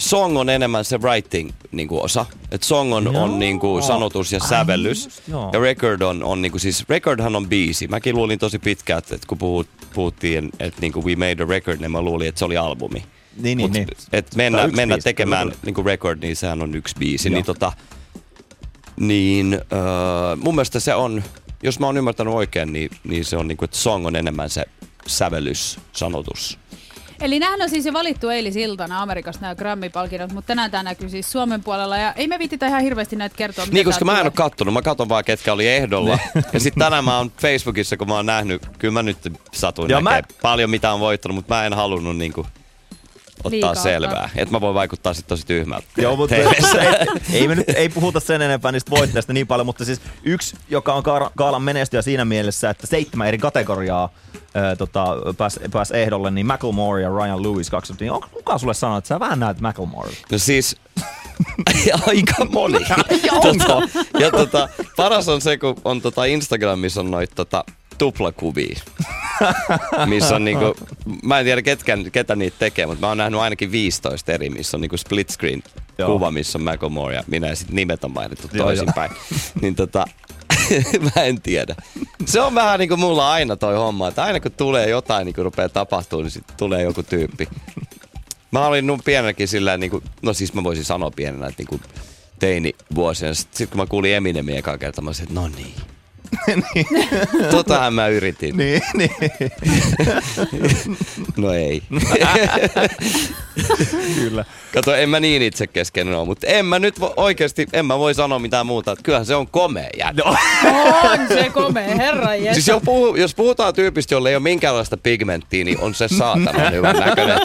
song 0.00 0.38
on 0.38 0.48
enemmän 0.48 0.84
se 0.84 0.98
writing 0.98 1.50
niin 1.72 1.88
kuin 1.88 2.02
osa. 2.02 2.26
Et 2.50 2.62
song 2.62 2.94
on, 2.94 3.16
on 3.16 3.38
niin 3.38 3.60
kuin 3.60 3.82
sanotus 3.82 4.32
ja 4.32 4.40
sävellys. 4.40 5.22
Ai, 5.34 5.50
ja 5.52 5.60
record 5.60 6.00
on, 6.00 6.24
on 6.24 6.42
niin 6.42 6.52
kuin, 6.52 6.60
siis 6.60 6.84
recordhan 6.88 7.36
on 7.36 7.48
biisi. 7.48 7.88
Mäkin 7.88 8.16
luulin 8.16 8.38
tosi 8.38 8.58
pitkään, 8.58 8.98
että, 8.98 9.18
kun 9.26 9.38
puhut, 9.38 9.68
puhuttiin, 9.94 10.50
että 10.60 10.80
niin 10.80 10.92
kuin 10.92 11.06
we 11.06 11.16
made 11.16 11.42
a 11.42 11.46
record, 11.46 11.80
niin 11.80 11.90
mä 11.90 12.02
luulin, 12.02 12.28
että 12.28 12.38
se 12.38 12.44
oli 12.44 12.56
albumi. 12.56 13.04
Niin, 13.36 13.58
niin, 13.58 13.60
Mut, 13.60 13.72
niin. 13.72 13.88
Et 14.12 14.34
mennä, 14.34 14.68
mennä 14.68 14.94
biisi, 14.94 15.04
tekemään 15.04 15.52
niin 15.64 15.74
kuin 15.74 15.86
record, 15.86 16.18
niin 16.22 16.36
sehän 16.36 16.62
on 16.62 16.74
yksi 16.74 16.94
biisi. 16.98 17.30
Niin, 17.30 17.44
tota, 17.44 17.72
niin 19.00 19.54
uh, 19.54 20.42
mun 20.42 20.54
mielestä 20.54 20.80
se 20.80 20.94
on, 20.94 21.24
jos 21.62 21.80
mä 21.80 21.86
oon 21.86 21.96
ymmärtänyt 21.96 22.34
oikein, 22.34 22.72
niin, 22.72 22.90
niin 23.04 23.24
se 23.24 23.36
on 23.36 23.48
niin 23.48 23.56
kuin, 23.56 23.64
että 23.64 23.76
song 23.76 24.06
on 24.06 24.16
enemmän 24.16 24.50
se 24.50 24.64
sävellys, 25.06 25.78
sanotus. 25.92 26.58
Eli 27.20 27.38
nämähän 27.38 27.62
on 27.62 27.70
siis 27.70 27.86
jo 27.86 27.92
valittu 27.92 28.28
eilisiltana 28.28 29.02
Amerikasta 29.02 29.42
nämä 29.42 29.54
Grammy-palkinnot, 29.54 30.32
mutta 30.32 30.46
tänään 30.46 30.70
tämä 30.70 30.82
näkyy 30.82 31.08
siis 31.08 31.32
Suomen 31.32 31.62
puolella. 31.62 31.96
Ja 31.96 32.12
ei 32.12 32.28
me 32.28 32.38
viititä 32.38 32.66
ihan 32.66 32.82
hirveästi 32.82 33.16
näitä 33.16 33.36
kertoa. 33.36 33.64
Niin, 33.70 33.84
koska 33.84 34.04
mä 34.04 34.20
en 34.20 34.26
ole 34.26 34.32
kattonut. 34.34 34.74
Mä 34.74 34.82
katon 34.82 35.08
vaan, 35.08 35.24
ketkä 35.24 35.52
oli 35.52 35.68
ehdolla. 35.68 36.18
ja 36.52 36.60
sitten 36.60 36.80
tänään 36.80 37.04
mä 37.04 37.18
oon 37.18 37.32
Facebookissa, 37.40 37.96
kun 37.96 38.08
mä 38.08 38.14
oon 38.14 38.26
nähnyt, 38.26 38.62
kyllä 38.78 38.92
mä 38.92 39.02
nyt 39.02 39.18
satuin 39.52 39.88
näkee 39.88 40.02
mä... 40.02 40.22
paljon 40.42 40.70
mitä 40.70 40.92
on 40.92 41.00
voittanut, 41.00 41.34
mutta 41.34 41.54
mä 41.54 41.66
en 41.66 41.74
halunnut 41.74 42.16
niinku 42.16 42.46
ottaa 43.44 43.50
Liikaa 43.50 43.74
selvää. 43.74 44.30
Että 44.36 44.52
mä 44.52 44.60
voin 44.60 44.74
vaikuttaa 44.74 45.14
sitten 45.14 45.28
tosi 45.28 45.46
tyhmältä. 45.46 45.86
Joo, 46.02 46.16
mutta 46.16 46.34
ei, 46.36 46.46
ei, 47.32 47.48
me 47.48 47.54
nyt 47.54 47.68
ei 47.68 47.88
puhuta 47.88 48.20
sen 48.20 48.42
enempää 48.42 48.72
niistä 48.72 48.90
voitteista 48.90 49.32
niin 49.32 49.46
paljon, 49.46 49.66
mutta 49.66 49.84
siis 49.84 50.00
yksi, 50.22 50.56
joka 50.68 50.92
on 50.94 51.02
Kaalan 51.36 51.62
menestyjä 51.62 52.02
siinä 52.02 52.24
mielessä, 52.24 52.70
että 52.70 52.86
seitsemän 52.86 53.28
eri 53.28 53.38
kategoriaa 53.38 54.08
ää, 54.54 54.76
tota, 54.76 55.06
pääsi 55.38 55.60
pääs 55.72 55.90
ehdolle, 55.90 56.30
niin 56.30 56.46
Macklemore 56.46 57.02
ja 57.02 57.08
Ryan 57.08 57.42
Lewis 57.42 57.70
kaksi. 57.70 57.94
Niin 58.00 58.12
on, 58.12 58.20
kuka 58.32 58.58
sulle 58.58 58.74
sanoo, 58.74 58.98
että 58.98 59.08
sä 59.08 59.20
vähän 59.20 59.40
näet 59.40 59.60
Macklemore? 59.60 60.10
No 60.32 60.38
siis 60.38 60.76
aika 62.06 62.44
moni. 62.44 62.86
tota, 63.42 63.88
ja 64.18 64.30
tota, 64.30 64.68
paras 64.96 65.28
on 65.28 65.40
se, 65.40 65.56
kun 65.58 65.76
on 65.84 66.02
tota 66.02 66.24
Instagramissa 66.24 67.00
on 67.00 67.10
noita 67.10 67.34
tota, 67.34 67.64
tuplakuvia. 67.98 68.80
missä 70.06 70.36
on 70.36 70.44
niinku, 70.44 70.76
mä 71.22 71.38
en 71.38 71.44
tiedä 71.44 71.62
ketkä, 71.62 71.98
ketä 72.12 72.36
niitä 72.36 72.56
tekee, 72.58 72.86
mutta 72.86 73.00
mä 73.00 73.08
oon 73.08 73.18
nähnyt 73.18 73.40
ainakin 73.40 73.72
15 73.72 74.32
eri, 74.32 74.50
missä 74.50 74.76
on 74.76 74.80
niinku 74.80 74.96
split 74.96 75.30
screen 75.30 75.62
Joo. 75.98 76.08
kuva, 76.08 76.30
missä 76.30 76.58
on 76.58 76.64
Macklemore 76.64 77.14
ja 77.14 77.22
minä 77.26 77.46
ja 77.46 77.56
sitten 77.56 77.76
nimet 77.76 78.04
on 78.04 78.10
mainittu 78.10 78.48
toisinpäin. 78.56 79.10
niin 79.60 79.74
tota, 79.74 80.04
mä 81.16 81.22
en 81.22 81.42
tiedä. 81.42 81.74
Se 82.26 82.40
on 82.40 82.54
vähän 82.54 82.78
niin 82.78 82.88
kuin 82.88 83.00
mulla 83.00 83.32
aina 83.32 83.56
toi 83.56 83.76
homma, 83.76 84.08
että 84.08 84.22
aina 84.22 84.40
kun 84.40 84.52
tulee 84.52 84.88
jotain, 84.88 85.24
niin 85.24 85.34
kun 85.34 85.44
rupeaa 85.44 85.68
tapahtuu, 85.68 86.22
niin 86.22 86.30
sitten 86.30 86.56
tulee 86.56 86.82
joku 86.82 87.02
tyyppi. 87.02 87.48
Mä 88.50 88.66
olin 88.66 88.86
nun 88.86 89.02
pienenäkin 89.04 89.48
sillä 89.48 89.76
niin 89.76 89.90
kuin, 89.90 90.04
no 90.22 90.32
siis 90.32 90.54
mä 90.54 90.64
voisin 90.64 90.84
sanoa 90.84 91.10
pienenä, 91.10 91.46
että 91.46 91.62
niin 91.62 91.68
kuin 91.68 91.82
teini 92.38 92.74
vuosina. 92.94 93.34
Sitten 93.34 93.58
sit 93.58 93.70
kun 93.70 93.80
mä 93.80 93.86
kuulin 93.86 94.14
Eminemin 94.14 94.56
ekaa 94.56 94.78
kertaa, 94.78 95.04
mä 95.04 95.08
olisin, 95.08 95.22
että 95.22 95.34
no 95.34 95.48
niin. 95.48 95.74
Niin. 96.46 96.86
Totahan 97.50 97.94
mä 97.94 98.08
yritin. 98.08 98.56
Niin, 98.56 98.82
niin. 98.94 99.10
no 101.36 101.52
ei. 101.52 101.82
Kyllä. 104.14 104.44
Kato, 104.74 104.94
en 104.94 105.08
mä 105.08 105.20
niin 105.20 105.42
itse 105.42 105.66
kesken 105.66 106.14
ole, 106.14 106.26
mutta 106.26 106.46
en 106.46 106.66
mä 106.66 106.78
nyt 106.78 107.00
vo, 107.00 107.14
oikeasti, 107.16 107.66
en 107.72 107.86
mä 107.86 107.98
voi 107.98 108.14
sanoa 108.14 108.38
mitään 108.38 108.66
muuta. 108.66 108.92
Että 108.92 109.02
kyllähän 109.02 109.26
se 109.26 109.34
on 109.34 109.46
komea 109.46 109.88
jätkä. 109.98 110.22
No. 110.24 110.36
On 111.10 111.28
se 111.28 111.50
komea, 111.50 111.96
herra 111.96 112.28
Siis 112.52 112.68
jos, 112.68 112.82
puhu, 112.84 113.14
jos 113.14 113.34
puhutaan 113.34 113.74
tyypistä, 113.74 114.14
jolla 114.14 114.28
ei 114.28 114.36
ole 114.36 114.42
minkäänlaista 114.42 114.96
pigmenttiä, 114.96 115.64
niin 115.64 115.80
on 115.80 115.94
se 115.94 116.08
saatana 116.08 116.70
hyvän 116.70 116.96
näköinen. 116.96 117.38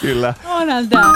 Kyllä. 0.00 0.34
Onhan 0.44 0.88
tää. 0.88 1.12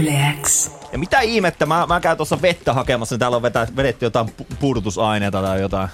Yleäks. 0.00 0.81
Ja 0.92 0.98
mitä 0.98 1.20
ihmettä, 1.20 1.66
mä, 1.66 1.86
mä 1.86 2.00
käyn 2.00 2.16
tuossa 2.16 2.42
vettä 2.42 2.72
hakemassa, 2.72 3.14
niin 3.14 3.20
täällä 3.20 3.36
on 3.36 3.42
vetä, 3.42 3.66
vedetty 3.76 4.06
jotain 4.06 4.34
puudutusaineita 4.60 5.42
tai 5.42 5.60
jotain. 5.60 5.88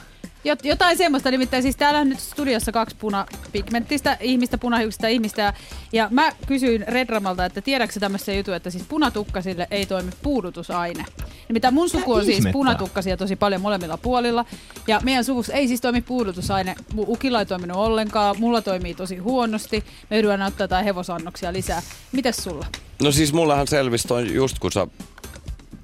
Jot, 0.45 0.65
jotain 0.65 0.97
semmoista, 0.97 1.31
nimittäin 1.31 1.63
siis 1.63 1.77
täällä 1.77 2.01
on 2.01 2.09
nyt 2.09 2.21
studiossa 2.21 2.73
kaksi 2.73 2.97
punapigmenttistä 2.97 4.17
ihmistä, 4.21 4.59
punahiuksista 4.59 5.09
ihmistä. 5.09 5.43
Ja, 5.43 5.53
ja 5.93 6.09
mä 6.11 6.33
kysyin 6.47 6.85
Redramalta, 6.89 7.45
että 7.45 7.61
tiedätkö 7.61 8.01
tämmöistä 8.01 8.33
jutu, 8.33 8.53
että 8.53 8.71
siis 8.71 8.85
punatukkasille 8.89 9.67
ei 9.71 9.87
toimi 9.87 10.11
puudutusaine. 10.23 11.05
Nimittäin 11.49 11.75
mun 11.75 11.89
suku 11.89 12.13
on 12.13 12.25
siis 12.25 12.45
punatukkasia 12.53 13.17
tosi 13.17 13.37
paljon 13.37 13.61
molemmilla 13.61 13.97
puolilla. 13.97 14.45
Ja 14.87 15.01
meidän 15.05 15.25
suvussa 15.25 15.53
ei 15.53 15.69
siis 15.69 15.81
toimi 15.81 16.01
puudutusaine. 16.01 16.75
Mun 16.93 17.05
ukilla 17.09 17.41
ei 17.41 17.47
toiminut 17.47 17.77
ollenkaan, 17.77 18.37
mulla 18.39 18.63
toimii 18.63 18.95
tosi 18.95 19.17
huonosti. 19.17 19.85
Me 20.11 20.17
joudutaan 20.17 20.43
ottaa 20.43 20.65
jotain 20.65 20.85
hevosannoksia 20.85 21.53
lisää. 21.53 21.83
Mites 22.13 22.37
sulla? 22.37 22.67
No 23.03 23.13
siis 23.13 23.33
mullahan 23.33 23.67
selvisi 23.67 24.09
just 24.35 24.59
kun 24.59 24.73
sä 24.73 24.87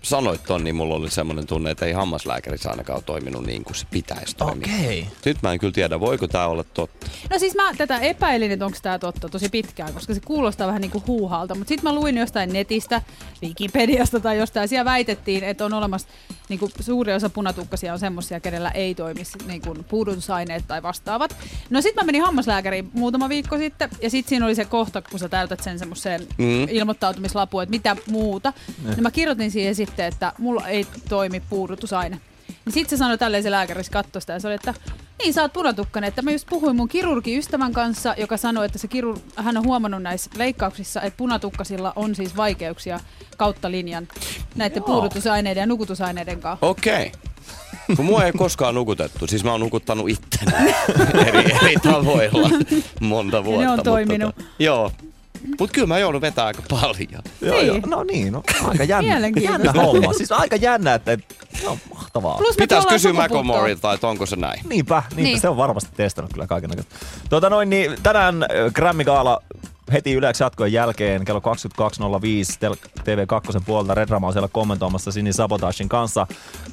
sanoit 0.05 0.45
ton, 0.45 0.65
niin 0.65 0.77
mulla 0.77 0.95
oli 0.95 1.11
semmoinen 1.11 1.47
tunne, 1.47 1.71
että 1.71 1.87
ei 1.87 1.93
hammaslääkärissä 1.93 2.71
ainakaan 2.71 2.97
ole 2.97 3.03
toiminut 3.07 3.47
niin 3.47 3.65
kuin 3.65 3.77
se 3.77 3.87
pitäisi 3.91 4.37
toimia. 4.37 4.75
Okei. 4.75 5.01
Okay. 5.01 5.13
Nyt 5.25 5.43
mä 5.43 5.53
en 5.53 5.59
kyllä 5.59 5.73
tiedä, 5.73 6.01
voiko 6.01 6.29
tämä 6.29 6.47
olla 6.47 6.65
totta. 6.65 7.07
No 7.31 7.39
siis 7.39 7.55
mä 7.55 7.75
tätä 7.77 7.99
epäilin, 7.99 8.53
että 8.53 8.67
onko 8.67 8.79
tämä 8.83 8.99
totta 8.99 9.29
tosi 9.29 9.49
pitkään, 9.49 9.93
koska 9.93 10.15
se 10.15 10.21
kuulostaa 10.21 10.67
vähän 10.67 10.81
niin 10.81 10.91
kuin 10.91 11.05
huuhalta. 11.07 11.55
Mutta 11.55 11.69
sitten 11.69 11.93
mä 11.93 11.95
luin 11.95 12.17
jostain 12.17 12.53
netistä, 12.53 13.03
Wikipediasta 13.43 14.21
tai 14.21 14.39
jostain, 14.39 14.69
siellä 14.69 14.85
väitettiin, 14.85 15.45
että 15.45 15.65
on 15.65 15.73
olemassa 15.73 16.09
niin 16.49 16.59
kuin 16.59 16.73
suuri 16.81 17.13
osa 17.13 17.31
punatukkasia 17.31 17.93
on 17.93 17.99
semmoisia, 17.99 18.41
kenellä 18.41 18.71
ei 18.71 18.95
toimisi 18.95 19.39
niin 19.47 19.63
kuin 19.63 19.85
puudutusaineet 19.85 20.65
tai 20.69 20.83
vastaavat. 20.83 21.37
No 21.71 21.81
sitten 21.81 22.05
mä 22.05 22.07
menin 22.07 22.23
hammaslääkäriin 22.23 22.91
muutama 22.93 23.29
viikko 23.29 23.59
sitten, 23.59 23.91
ja 24.03 24.11
sitten 24.11 24.29
siinä 24.29 24.47
oli 24.47 24.55
se 24.55 24.65
kohta, 24.65 25.03
kun 25.03 25.19
sä 25.19 25.29
täytät 25.29 25.63
sen 25.63 25.79
semmoiseen 25.79 26.21
mm. 26.39 26.69
ilmoittautumislapuun, 26.69 27.63
että 27.63 27.71
mitä 27.71 27.97
muuta. 28.07 28.53
Mm. 28.83 28.91
Niin 28.91 29.03
mä 29.03 29.11
kirjoitin 29.11 29.51
siihen 29.51 29.75
sitten, 29.95 30.07
että 30.07 30.33
mulla 30.39 30.69
ei 30.69 30.87
toimi 31.09 31.41
puudutusaine. 31.41 32.21
Niin 32.65 32.73
sitten 32.73 32.91
se 32.91 32.97
sanoi 32.97 33.19
tälleen 33.19 33.43
se 33.43 33.51
lääkäri 33.51 33.83
kattoi 33.93 34.21
sitä 34.23 34.33
ja 34.33 34.41
se 34.41 34.47
oli, 34.49 34.55
että 34.55 34.75
Niin, 35.19 35.35
sä 35.35 35.43
oot 35.43 35.53
punatukkainen. 35.53 36.09
Että 36.09 36.23
mä 36.23 36.31
just 36.31 36.47
puhuin 36.51 36.77
mun 36.77 36.89
kirurgiystävän 36.89 37.73
kanssa, 37.73 38.15
joka 38.19 38.37
sanoi, 38.37 38.67
että 38.67 38.79
se 38.79 38.89
kirur... 38.89 39.19
hän 39.37 39.57
on 39.57 39.65
huomannut 39.65 40.03
näissä 40.03 40.31
leikkauksissa, 40.37 41.01
että 41.03 41.17
punatukkasilla 41.17 41.93
on 41.97 42.15
siis 42.15 42.37
vaikeuksia 42.37 43.01
kautta 43.37 43.71
linjan 43.71 44.09
näiden 44.55 44.77
Joo. 44.77 44.87
puudutusaineiden 44.87 45.61
ja 45.61 45.67
nukutusaineiden 45.67 46.41
kanssa. 46.41 46.67
Okei. 46.67 47.13
Kun 47.97 48.05
mua 48.05 48.25
ei 48.25 48.33
koskaan 48.33 48.75
nukutettu, 48.75 49.27
siis 49.27 49.45
mä 49.45 49.51
oon 49.51 49.61
nukuttanut 49.61 50.09
itteni 50.09 50.53
eri, 51.29 51.53
eri 51.63 51.75
tavoilla 51.83 52.51
monta 53.01 53.45
vuotta. 53.45 53.71
on 53.71 53.77
mutta 53.77 53.91
toiminut. 53.91 54.35
Tota, 54.37 54.49
joo. 54.59 54.93
Mut 55.61 55.71
kyllä 55.73 55.87
mä 55.87 55.99
joudun 55.99 56.21
vetää 56.21 56.45
aika 56.47 56.63
paljon. 56.71 57.23
Joo, 57.41 57.57
Niin. 57.57 57.67
joo. 57.67 57.79
No 57.87 58.03
niin, 58.05 58.33
no, 58.33 58.43
aika 58.69 58.85
jännä, 58.85 59.29
jännä 59.41 59.73
homma. 59.73 60.13
Siis 60.13 60.33
aika 60.33 60.57
jännä, 60.57 60.95
että 60.95 61.19
no, 61.65 61.79
mahtavaa. 61.95 62.37
Plus 62.39 62.57
Pitäis 62.57 62.87
kysyä. 62.87 63.13
McLemorilta, 63.13 63.93
että 63.93 64.09
onko 64.09 64.27
se 64.27 64.37
näin. 64.37 64.61
Niinpä, 64.69 65.03
niinpä 65.11 65.23
Niin. 65.23 65.41
se 65.41 65.49
on 65.49 65.57
varmasti 65.57 65.91
testannut 65.97 66.33
kyllä 66.33 66.47
kaiken 66.47 66.71
näköistä. 66.71 66.95
Tuota 67.31 67.51
noin, 67.51 67.71
niin 67.71 67.97
tänään 68.03 68.47
Grammy 68.75 69.05
Gaala 69.05 69.43
heti 69.93 70.13
yleensä 70.13 70.45
jatkojen 70.45 70.73
jälkeen 70.73 71.25
kello 71.25 71.41
22.05 71.41 72.59
tel- 72.61 72.89
TV2 73.01 73.61
puolelta 73.67 73.95
Red 73.95 74.09
Rama 74.09 74.27
on 74.27 74.33
siellä 74.33 74.49
kommentoimassa 74.49 75.13
Sini 75.13 75.33
Sabotagein 75.33 75.89
kanssa. 75.89 76.27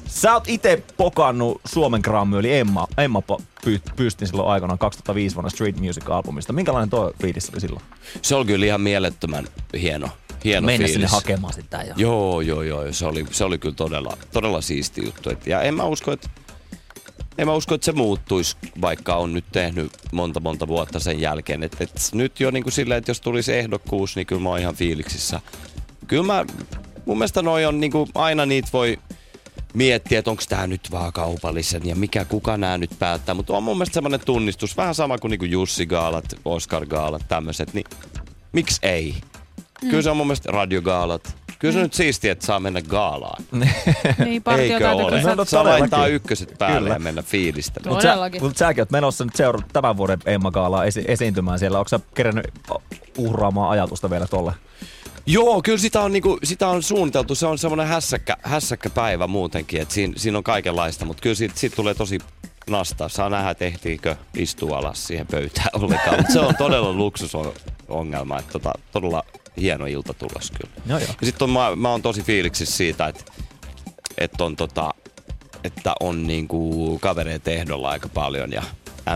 Sä 0.06 0.32
oot 0.34 0.44
itse 0.48 0.82
pokannut 0.96 1.60
Suomen 1.64 2.00
Grammy, 2.04 2.38
eli 2.38 2.54
Emma, 2.58 2.86
Emma 2.98 3.22
po- 3.32 3.42
py- 3.66 3.92
pyystin 3.96 4.28
silloin 4.28 4.48
aikanaan 4.48 4.78
2005 4.78 5.36
vuonna 5.36 5.50
Street 5.50 5.76
Music-albumista. 5.80 6.52
Minkälainen 6.52 6.90
tuo 6.90 7.12
fiilis 7.22 7.50
oli 7.50 7.60
silloin? 7.60 7.82
Se 8.22 8.34
oli 8.34 8.44
kyllä 8.46 8.66
ihan 8.66 8.80
mielettömän 8.80 9.46
hieno, 9.80 10.08
hieno 10.44 10.66
Mennä 10.66 10.76
fiilis. 10.78 10.92
sinne 10.92 11.06
hakemaan 11.06 11.52
sitä. 11.52 11.82
Ja... 11.82 11.94
Joo, 11.96 12.40
joo, 12.40 12.62
joo. 12.62 12.92
Se 12.92 13.06
oli, 13.06 13.26
se 13.30 13.44
oli 13.44 13.58
kyllä 13.58 13.74
todella, 13.74 14.16
todella 14.32 14.60
siisti 14.60 15.04
juttu. 15.04 15.30
Et, 15.30 15.46
ja 15.46 15.62
en 15.62 15.74
mä 15.74 15.84
usko, 15.84 16.12
että 16.12 16.28
en 17.38 17.46
mä 17.46 17.54
usko, 17.54 17.74
että 17.74 17.84
se 17.84 17.92
muuttuisi, 17.92 18.56
vaikka 18.80 19.16
on 19.16 19.32
nyt 19.32 19.44
tehnyt 19.52 19.92
monta 20.12 20.40
monta 20.40 20.68
vuotta 20.68 21.00
sen 21.00 21.20
jälkeen. 21.20 21.62
Et, 21.62 21.76
et 21.80 22.10
nyt 22.14 22.40
jo 22.40 22.50
niin 22.50 22.62
kuin 22.62 22.72
silleen, 22.72 22.98
että 22.98 23.10
jos 23.10 23.20
tulisi 23.20 23.54
ehdokkuus, 23.54 24.16
niin 24.16 24.26
kyllä 24.26 24.42
mä 24.42 24.48
oon 24.48 24.58
ihan 24.58 24.74
fiiliksissä. 24.74 25.40
Kyllä 26.06 26.22
mä, 26.22 26.44
mun 27.06 27.18
mielestä 27.18 27.42
noi 27.42 27.64
on 27.64 27.80
niin 27.80 27.92
kuin, 27.92 28.08
aina 28.14 28.46
niitä 28.46 28.68
voi 28.72 28.98
miettiä, 29.74 30.18
että 30.18 30.30
onko 30.30 30.42
tämä 30.48 30.66
nyt 30.66 30.90
vaan 30.90 31.12
kaupallisen 31.12 31.86
ja 31.86 31.96
mikä 31.96 32.24
kuka 32.24 32.56
nämä 32.56 32.78
nyt 32.78 32.90
päättää. 32.98 33.34
Mutta 33.34 33.52
on 33.52 33.62
mun 33.62 33.76
mielestä 33.76 33.94
semmoinen 33.94 34.20
tunnistus, 34.20 34.76
vähän 34.76 34.94
sama 34.94 35.18
kuin 35.18 35.30
niinku 35.30 35.44
Jussi 35.44 35.86
Gaalat, 35.86 36.24
Oscar 36.44 36.86
Gaalat, 36.86 37.22
tämmöiset, 37.28 37.74
niin 37.74 37.86
miksi 38.52 38.78
ei? 38.82 39.14
Mm. 39.82 39.90
Kyllä 39.90 40.02
se 40.02 40.10
on 40.10 40.16
mun 40.16 40.26
mielestä 40.26 40.52
radiogaalat. 40.52 41.36
Kyllä 41.62 41.72
se 41.72 41.78
Mm. 41.78 41.82
nyt 41.82 41.94
siistiä, 41.94 42.32
että 42.32 42.46
saa 42.46 42.60
mennä 42.60 42.82
gaalaan. 42.82 43.42
Niin, 44.24 44.42
partio 44.42 44.62
Eikö 44.64 44.78
täytyy 44.78 45.04
ole? 45.04 45.22
No, 45.22 45.34
no, 45.34 45.44
Saa 45.44 45.64
laittaa 45.64 46.06
ykköset 46.06 46.54
päälle 46.58 46.78
Kyllä. 46.80 46.94
ja 46.94 46.98
mennä 46.98 47.22
fiilistämään. 47.22 47.94
Mutta 47.94 48.02
sä, 48.02 48.40
mut 48.40 48.56
säkin 48.56 48.82
oot 48.82 48.90
menossa 48.90 49.24
nyt 49.24 49.36
seura- 49.36 49.62
tämän 49.72 49.96
vuoden 49.96 50.18
Emma 50.26 50.50
Gaalaa 50.50 50.84
esi- 50.84 51.04
esiintymään 51.08 51.58
siellä. 51.58 51.78
Onko 51.78 51.88
sä 51.88 52.00
kerännyt 52.14 52.46
uhraamaan 53.18 53.70
ajatusta 53.70 54.10
vielä 54.10 54.26
tolle? 54.26 54.52
Joo, 55.26 55.62
kyllä 55.62 55.78
sitä 55.78 56.00
on, 56.00 56.12
niinku, 56.12 56.38
sitä 56.44 56.68
on 56.68 56.82
suunniteltu. 56.82 57.34
Se 57.34 57.46
on 57.46 57.58
semmoinen 57.58 57.86
hässäkkä, 57.86 58.36
hässäkkä 58.42 58.90
päivä 58.90 59.26
muutenkin, 59.26 59.80
että 59.80 59.94
siinä, 59.94 60.14
siinä 60.16 60.38
on 60.38 60.44
kaikenlaista, 60.44 61.04
mutta 61.04 61.20
kyllä 61.20 61.34
siitä, 61.36 61.54
siitä 61.58 61.76
tulee 61.76 61.94
tosi 61.94 62.18
nastaa. 62.70 63.08
Saa 63.08 63.28
nähdä, 63.30 63.50
että 63.50 63.64
ehtiikö 63.64 64.16
istua 64.36 64.78
alas 64.78 65.06
siihen 65.06 65.26
pöytään 65.26 65.68
ollenkaan. 65.82 66.16
Mutta 66.16 66.32
se 66.32 66.40
on 66.40 66.56
todella 66.56 66.92
luksusongelma, 66.92 68.38
että 68.38 68.52
tota, 68.52 68.72
todella 68.92 69.22
hieno 69.60 69.86
ilta 69.86 70.14
tulos 70.14 70.50
kyllä. 70.50 70.74
Joo, 70.86 70.98
joo. 70.98 71.14
Ja 71.20 71.26
sitten 71.26 71.50
mä, 71.50 71.76
mä 71.76 71.90
oon 71.90 72.02
tosi 72.02 72.22
fiiliksissä 72.22 72.76
siitä, 72.76 73.06
että, 73.06 73.24
että 74.18 74.44
on, 74.44 74.56
tota, 74.56 74.90
että 75.64 75.94
on 76.00 76.26
niinku 76.26 76.98
kavereita 76.98 77.50
ehdolla 77.50 77.90
aika 77.90 78.08
paljon 78.08 78.52
ja 78.52 78.62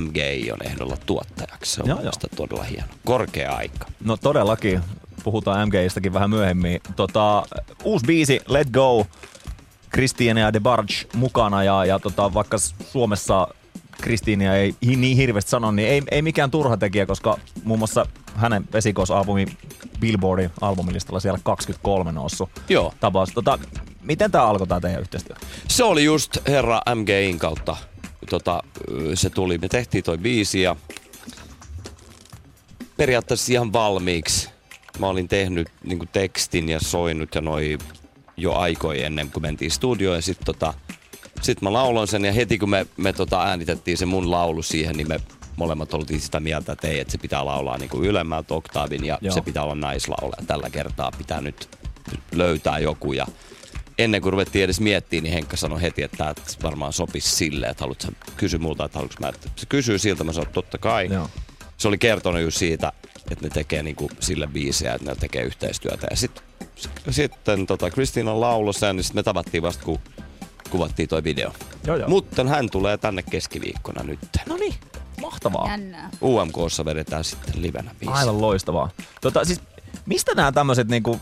MGI 0.00 0.52
on 0.52 0.66
ehdolla 0.66 0.96
tuottajaksi. 1.06 1.72
Se 1.72 1.82
on 1.82 1.88
Joo, 1.88 1.96
mun 1.96 2.04
joo. 2.04 2.12
todella 2.36 2.64
hieno. 2.64 2.88
Korkea 3.04 3.56
aika. 3.56 3.86
No 4.04 4.16
todellakin. 4.16 4.80
Puhutaan 5.24 5.68
MGistäkin 5.68 6.12
vähän 6.12 6.30
myöhemmin. 6.30 6.80
Tota, 6.96 7.46
uusi 7.84 8.06
biisi, 8.06 8.40
Let 8.48 8.70
Go, 8.70 9.06
Kristiina 9.90 10.40
ja 10.40 10.52
DeBarge 10.52 10.94
mukana 11.14 11.64
ja, 11.64 11.84
ja 11.84 11.98
tota, 11.98 12.34
vaikka 12.34 12.58
Suomessa 12.92 13.48
Kristiinia 14.06 14.56
ei 14.56 14.74
niin 14.96 15.16
hirveästi 15.16 15.50
sano, 15.50 15.70
niin 15.70 15.88
ei, 15.88 16.02
ei 16.10 16.22
mikään 16.22 16.50
turha 16.50 16.76
tekijä, 16.76 17.06
koska 17.06 17.38
muun 17.64 17.78
muassa 17.78 18.06
hänen 18.34 18.64
esikoisalbumi 18.74 19.46
Billboardin 20.00 20.50
albumilistalla 20.60 21.20
siellä 21.20 21.40
23 21.42 22.12
noussut 22.12 22.50
Joo. 22.68 22.94
tapaus. 23.00 23.30
Tota, 23.34 23.58
miten 24.02 24.30
tämä 24.30 24.46
alkoi 24.46 24.66
tämä 24.66 24.80
teidän 24.80 25.00
yhteistyö? 25.00 25.36
Se 25.68 25.84
oli 25.84 26.04
just 26.04 26.38
herra 26.48 26.80
MGIn 26.94 27.38
kautta. 27.38 27.76
Tota, 28.30 28.62
se 29.14 29.30
tuli. 29.30 29.58
Me 29.58 29.68
tehtiin 29.68 30.04
toi 30.04 30.18
biisi 30.18 30.62
ja 30.62 30.76
periaatteessa 32.96 33.52
ihan 33.52 33.72
valmiiksi. 33.72 34.48
Mä 34.98 35.06
olin 35.06 35.28
tehnyt 35.28 35.68
niin 35.84 36.08
tekstin 36.12 36.68
ja 36.68 36.80
soinut 36.80 37.34
ja 37.34 37.40
noi 37.40 37.78
jo 38.36 38.54
aikoja 38.54 39.06
ennen 39.06 39.30
kuin 39.30 39.42
mentiin 39.42 39.70
studioon. 39.70 40.16
Ja 40.16 40.22
sit, 40.22 40.38
tota, 40.44 40.74
sit 41.42 41.62
mä 41.62 41.72
lauloin 41.72 42.08
sen 42.08 42.24
ja 42.24 42.32
heti 42.32 42.58
kun 42.58 42.70
me, 42.70 42.86
me 42.96 43.12
tota 43.12 43.42
äänitettiin 43.42 43.98
se 43.98 44.06
mun 44.06 44.30
laulu 44.30 44.62
siihen, 44.62 44.96
niin 44.96 45.08
me 45.08 45.20
molemmat 45.56 45.94
oltiin 45.94 46.20
sitä 46.20 46.40
mieltä, 46.40 46.72
että 46.72 46.88
ei, 46.88 47.00
että 47.00 47.12
se 47.12 47.18
pitää 47.18 47.44
laulaa 47.44 47.78
niin 47.78 47.88
kuin 47.88 48.04
ylemmältä 48.04 48.54
oktaavin 48.54 49.04
ja 49.04 49.18
Joo. 49.20 49.34
Se 49.34 49.40
pitää 49.40 49.62
olla 49.62 49.74
naislaulaja. 49.74 50.46
Tällä 50.46 50.70
kertaa 50.70 51.12
pitää 51.18 51.40
nyt 51.40 51.68
löytää 52.32 52.78
joku 52.78 53.12
ja 53.12 53.26
ennen 53.98 54.22
kuin 54.22 54.32
ruvettiin 54.32 54.64
edes 54.64 54.80
miettimään, 54.80 55.22
niin 55.22 55.32
Henkka 55.32 55.56
sanoi 55.56 55.82
heti, 55.82 56.02
että 56.02 56.16
tämä 56.16 56.34
varmaan 56.62 56.92
sopisi 56.92 57.30
silleen, 57.30 57.70
että 57.70 57.82
haluatko 57.82 58.06
sä 58.06 58.12
kysy 58.36 58.58
multa, 58.58 58.84
että 58.84 58.98
haluatko 58.98 59.20
mä, 59.20 59.28
että 59.28 59.48
se 59.56 59.66
kysyy 59.66 59.98
siltä, 59.98 60.24
mä 60.24 60.32
sanoin, 60.32 60.52
totta 60.52 60.78
kai. 60.78 61.08
Joo. 61.12 61.28
Se 61.76 61.88
oli 61.88 61.98
kertonut 61.98 62.40
just 62.40 62.58
siitä, 62.58 62.92
että 63.30 63.44
ne 63.44 63.50
tekee 63.50 63.82
niinku 63.82 64.10
sille 64.20 64.46
biisejä, 64.46 64.94
että 64.94 65.10
ne 65.10 65.16
tekee 65.16 65.42
yhteistyötä. 65.42 66.06
Ja 66.10 66.16
sit, 66.16 66.42
sitten 67.10 67.66
tota, 67.66 67.90
Kristiina 67.90 68.40
lauloi 68.40 68.74
sen, 68.74 68.96
niin 68.96 69.04
sitten 69.04 69.18
me 69.18 69.22
tavattiin 69.22 69.62
vasta, 69.62 69.84
kun 69.84 69.98
kuvattiin 70.68 71.08
toi 71.08 71.24
video. 71.24 71.52
Joo, 71.86 71.96
joo. 71.96 72.08
Mutta 72.08 72.44
hän 72.44 72.70
tulee 72.70 72.96
tänne 72.96 73.22
keskiviikkona 73.22 74.02
nyt. 74.02 74.18
No 74.48 74.56
niin, 74.56 74.74
mahtavaa. 75.20 75.68
Jännää. 75.68 76.10
UMKssa 76.22 76.84
vedetään 76.84 77.24
sitten 77.24 77.62
livenä 77.62 77.94
biisi. 78.00 78.14
Aivan 78.14 78.40
loistavaa. 78.40 78.90
Tota, 79.20 79.44
siis, 79.44 79.60
mistä 80.06 80.32
nämä 80.34 80.52
tämmöiset 80.52 80.88
niinku 80.88 81.20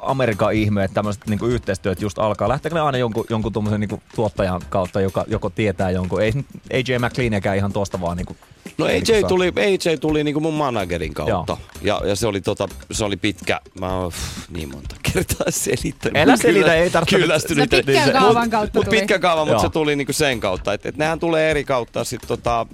Amerikan 0.00 0.54
ihmeet, 0.54 0.94
tämmöiset 0.94 1.26
niinku 1.26 1.46
yhteistyöt 1.46 2.00
just 2.00 2.18
alkaa? 2.18 2.48
Lähteekö 2.48 2.74
ne 2.74 2.80
aina 2.80 2.98
jonkun, 2.98 3.24
jonkun 3.30 3.52
tuommoisen 3.52 3.80
niinku 3.80 4.02
tuottajan 4.14 4.62
kautta, 4.68 5.00
joka 5.00 5.24
joko 5.28 5.50
tietää 5.50 5.90
jonkun? 5.90 6.22
Ei 6.22 6.32
nyt 6.32 6.46
AJ 6.72 6.98
McLeaniäkään 6.98 7.56
ihan 7.56 7.72
tuosta 7.72 8.00
vaan 8.00 8.16
niinku... 8.16 8.36
No 8.78 8.86
niinku 8.86 9.12
AJ 9.12 9.22
tuli, 9.28 9.52
AJ 9.56 9.96
tuli 10.00 10.24
niinku 10.24 10.40
mun 10.40 10.54
managerin 10.54 11.14
kautta. 11.14 11.56
Ja, 11.82 12.00
ja 12.04 12.16
se, 12.16 12.26
oli 12.26 12.40
tota, 12.40 12.68
se 12.92 13.04
oli 13.04 13.16
pitkä, 13.16 13.60
mä 13.80 13.96
oon 13.96 14.12
pff, 14.12 14.48
niin 14.50 14.68
monta 14.72 14.96
kertaa 15.12 15.46
selittänyt. 15.66 16.22
Älä 16.22 16.36
selitä, 16.36 16.74
ei 16.74 16.90
tarvitse- 16.90 17.16
Kyllästynyt. 17.16 17.70
Se 17.70 17.82
pitkän 17.82 18.04
Mut- 18.08 18.12
kaavan 18.12 18.50
kautta 18.50 18.78
mut 18.78 18.84
tuli. 18.86 18.98
pitkä 18.98 19.18
kaava, 19.18 19.44
mutta 19.44 19.62
se 19.62 19.68
tuli 19.68 19.96
niinku 19.96 20.12
sen 20.12 20.40
kautta. 20.40 20.72
Että 20.72 20.88
et 20.88 20.96
nehän 20.96 21.18
tulee 21.20 21.50
eri 21.50 21.64
kautta. 21.64 22.04
Sitten 22.04 22.28
tota, 22.28 22.66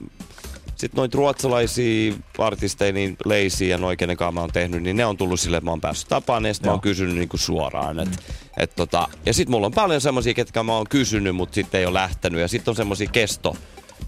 sit 0.76 0.94
noita 0.94 1.18
ruotsalaisia 1.18 2.12
artisteja, 2.38 2.92
niin 2.92 3.16
Leisi 3.24 3.68
ja 3.68 3.78
noi, 3.78 3.96
kenen 3.96 4.16
kanssa 4.16 4.32
mä 4.32 4.40
oon 4.40 4.50
tehnyt, 4.52 4.82
niin 4.82 4.96
ne 4.96 5.06
on 5.06 5.16
tullut 5.16 5.40
sille, 5.40 5.56
että 5.56 5.64
mä 5.64 5.70
oon 5.70 5.80
päässyt 5.80 6.08
tapaan 6.08 6.44
ja 6.44 6.54
sitten 6.54 6.68
mä 6.68 6.72
oon 6.72 6.80
kysynyt 6.80 7.14
niinku 7.14 7.36
suoraan. 7.36 7.98
Et, 8.00 8.08
et 8.56 8.74
tota, 8.76 9.08
ja 9.26 9.34
sitten 9.34 9.50
mulla 9.50 9.66
on 9.66 9.72
paljon 9.72 10.00
semmosia, 10.00 10.34
ketkä 10.34 10.62
mä 10.62 10.76
oon 10.76 10.86
kysynyt, 10.90 11.36
mutta 11.36 11.54
sitten 11.54 11.80
ei 11.80 11.86
ole 11.86 11.94
lähtenyt. 11.94 12.40
Ja 12.40 12.48
sitten 12.48 12.72
on 12.72 12.76
semmosia 12.76 13.08
kesto 13.12 13.56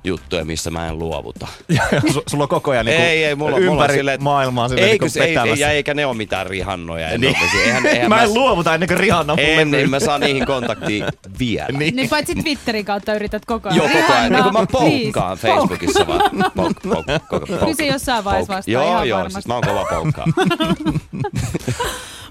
juttuja, 0.04 0.44
missä 0.44 0.70
mä 0.70 0.88
en 0.88 0.98
luovuta. 0.98 1.46
Su- 2.12 2.22
sulla 2.26 2.44
on 2.44 2.48
koko 2.48 2.70
ajan 2.70 2.86
niinku 2.86 3.02
ei, 3.02 3.24
ei, 3.24 3.34
mulla, 3.34 3.50
mulla 3.50 3.66
on 3.70 3.72
ympäri 3.74 3.94
silleen, 3.94 4.14
että- 4.14 4.24
maailmaa 4.24 4.68
silleen 4.68 4.88
Eikö 4.90 5.04
niinku 5.04 5.12
se, 5.12 5.24
ei, 5.24 5.36
ei, 5.52 5.58
ja 5.60 5.70
eikä 5.70 5.94
ne 5.94 6.06
ole 6.06 6.16
mitään 6.16 6.46
rihannoja. 6.46 7.08
En 7.08 7.20
Niin. 7.28 7.36
niin. 7.52 7.62
eihän, 7.66 7.86
eihän 7.86 8.08
mä 8.08 8.22
en 8.22 8.34
luovuta 8.34 8.74
ennen 8.74 8.88
kuin 8.88 8.98
Rihanna 9.00 9.32
on 9.32 9.38
en, 9.38 9.74
en 9.74 9.90
mä 9.90 10.00
saa 10.00 10.18
niihin 10.18 10.46
kontaktiin 10.46 11.04
vielä. 11.40 11.78
Niin. 11.78 11.96
Niin 11.96 12.08
paitsi 12.08 12.34
Twitterin 12.34 12.84
kautta 12.84 13.14
yrität 13.14 13.44
koko 13.44 13.68
ajan. 13.68 13.76
Joo, 13.76 13.88
koko 14.00 14.12
ajan. 14.12 14.32
Niin 14.32 14.44
mä 14.52 14.66
Please. 14.66 14.66
poukkaan 15.02 15.38
Facebookissa 15.38 16.06
vaan. 16.06 16.30
Pouk, 16.56 16.72
pouk, 16.82 17.06
pouk, 17.06 17.22
pouk. 17.30 17.44
Kyllä 17.60 17.74
se 17.74 17.86
jossain 17.86 18.24
vaiheessa 18.24 18.54
vastaa 18.54 18.72
Joo, 18.72 18.88
ihan 18.90 19.08
joo, 19.08 19.16
varmasti. 19.18 19.34
siis 19.34 19.46
mä 19.46 19.54
oon 19.54 19.62
kova 19.66 19.84
poukkaa. 19.90 20.26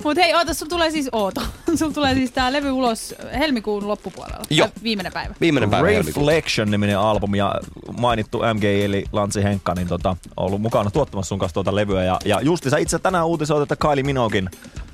Mut 0.07 0.17
hei, 0.17 0.33
oota, 0.33 0.53
sulla 0.53 0.69
tulee 0.69 0.91
siis, 0.91 1.09
oota, 1.11 1.41
sulla 1.79 1.93
tulee 1.93 2.13
siis 2.13 2.31
tää 2.31 2.53
levy 2.53 2.71
ulos 2.71 3.15
helmikuun 3.39 3.87
loppupuolella. 3.87 4.45
Joo. 4.49 4.69
Viimeinen 4.83 5.13
päivä. 5.13 5.35
Viimeinen 5.41 5.69
päivä. 5.69 5.87
Reflection-niminen 5.87 6.99
albumi 6.99 7.37
ja 7.37 7.55
mainittu 7.97 8.39
MG 8.53 8.63
eli 8.63 9.05
Lantsi 9.11 9.43
Henkka 9.43 9.73
niin 9.75 9.87
tota, 9.87 10.09
on 10.09 10.17
ollut 10.45 10.61
mukana 10.61 10.91
tuottamassa 10.91 11.29
sun 11.29 11.39
kanssa 11.39 11.53
tuota 11.53 11.75
levyä. 11.75 12.03
Ja, 12.03 12.19
ja 12.25 12.41
justi 12.41 12.69
sä 12.69 12.77
itse 12.77 12.99
tänään 12.99 13.25
uutisoit, 13.25 13.61
että 13.61 13.87
Kylie 13.87 14.03
Minogin 14.03 14.49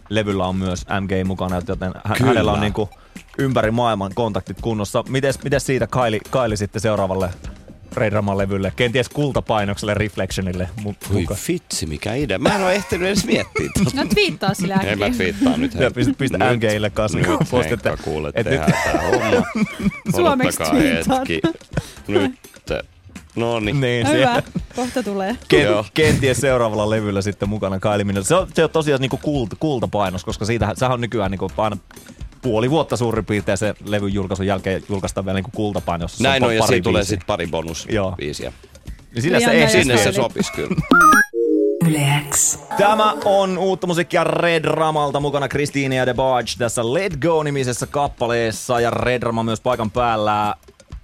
levyllä 0.10 0.46
on 0.46 0.55
myös 0.55 0.86
MG 1.01 1.27
mukana, 1.27 1.62
joten 1.67 1.91
hän, 2.03 2.17
Kyllä. 2.17 2.29
hänellä 2.29 2.51
on 2.51 2.62
niinku 2.62 2.89
ympäri 3.38 3.72
maailman 3.72 4.12
kontaktit 4.15 4.62
kunnossa. 4.62 5.03
Mites, 5.10 5.43
mites 5.43 5.65
siitä 5.65 5.88
Kylie, 5.88 6.20
Kylie 6.32 6.58
sitten 6.58 6.82
seuraavalle 6.82 7.29
Reidraman 7.97 8.38
levylle, 8.38 8.73
kenties 8.75 9.09
kultapainokselle 9.09 9.93
Reflectionille 9.93 10.69
mu- 10.79 10.83
Voi 11.13 11.21
mukaan? 11.21 11.39
vitsi, 11.47 11.85
mikä 11.85 12.13
idea. 12.13 12.39
Mä 12.39 12.55
en 12.55 12.62
ole 12.63 12.73
ehtinyt 12.75 13.07
edes 13.07 13.25
miettiä 13.25 13.69
tuota. 13.83 13.91
No 13.93 14.05
twiittaa 14.13 14.53
sillä 14.53 14.75
En 14.75 15.00
mä 15.00 15.09
twiittaa 15.09 15.57
nyt. 15.57 15.73
Ja 15.73 15.91
pistä- 15.91 16.13
pistä 16.17 16.38
Nyt- 16.38 16.57
MGille 16.57 16.89
kanssa 16.89 17.17
Nyt 17.17 17.27
post, 17.51 17.71
että- 17.71 17.89
Henkka 17.89 18.03
kuule, 18.03 18.31
et 18.33 18.43
tehdään 18.47 18.69
nyt- 18.71 18.83
tää 18.83 19.01
homma. 19.01 19.45
Suomeksi 20.15 20.59
hetki. 20.63 21.41
Nyt 22.07 22.31
No 23.35 23.59
niin. 23.59 23.81
Niin, 23.81 24.07
siellä- 24.07 24.27
hyvä, 24.31 24.41
kohta 24.75 25.03
tulee. 25.03 25.38
Ken, 25.47 25.67
kenties 25.93 26.38
seuraavalla 26.38 26.89
levyllä 26.89 27.21
sitten 27.21 27.50
mukana 27.50 27.79
Kylie 27.79 28.03
Minogue. 28.03 28.23
Se 28.27 28.35
on, 28.35 28.47
se 28.53 28.63
on 28.63 28.69
tosiaan 28.69 29.01
niinku 29.01 29.17
kulta, 29.17 29.55
kultapainos, 29.59 30.23
koska 30.25 30.45
siitä, 30.45 30.73
sehän 30.75 30.93
on 30.93 31.01
nykyään 31.01 31.31
niinku 31.31 31.51
aina 31.57 31.77
puoli 32.43 32.69
vuotta 32.69 32.97
suurin 32.97 33.25
piirtein 33.25 33.57
se 33.57 33.75
levyn 33.85 34.13
julkaisun 34.13 34.45
jälkeen 34.47 34.83
julkaistaan 34.89 35.25
vielä 35.25 35.38
niinku 35.38 35.51
kultapainos. 35.55 36.12
jossa 36.12 36.23
Näin 36.23 36.43
pa- 36.43 36.45
on, 36.45 36.55
ja 36.55 36.59
pari 36.59 36.67
siinä 36.67 36.83
tulee 36.83 37.03
sitten 37.03 37.27
pari 37.27 37.43
Joo. 37.43 37.51
bonusbiisiä. 37.51 38.53
Niin 39.13 39.21
sillä 39.21 39.39
se 39.39 39.45
Rihanna 39.45 39.59
ja 39.59 39.65
ehtii. 39.65 39.81
Sinne 39.83 39.97
se 39.97 40.12
sopisi 40.12 40.51
kyllä. 40.53 40.75
Tämä 42.77 43.13
on 43.25 43.57
uutta 43.57 43.88
musiikkia 43.88 44.23
Red 44.23 44.65
Ramalta 44.65 45.19
mukana 45.19 45.47
Christine 45.47 45.95
ja 45.95 46.05
The 46.05 46.13
Barge 46.13 46.51
tässä 46.57 46.93
Let 46.93 47.17
Go-nimisessä 47.17 47.88
kappaleessa 47.88 48.79
ja 48.79 48.89
Red 48.91 49.23
Rama 49.23 49.43
myös 49.43 49.62
paikan 49.62 49.91
päällä 49.91 50.55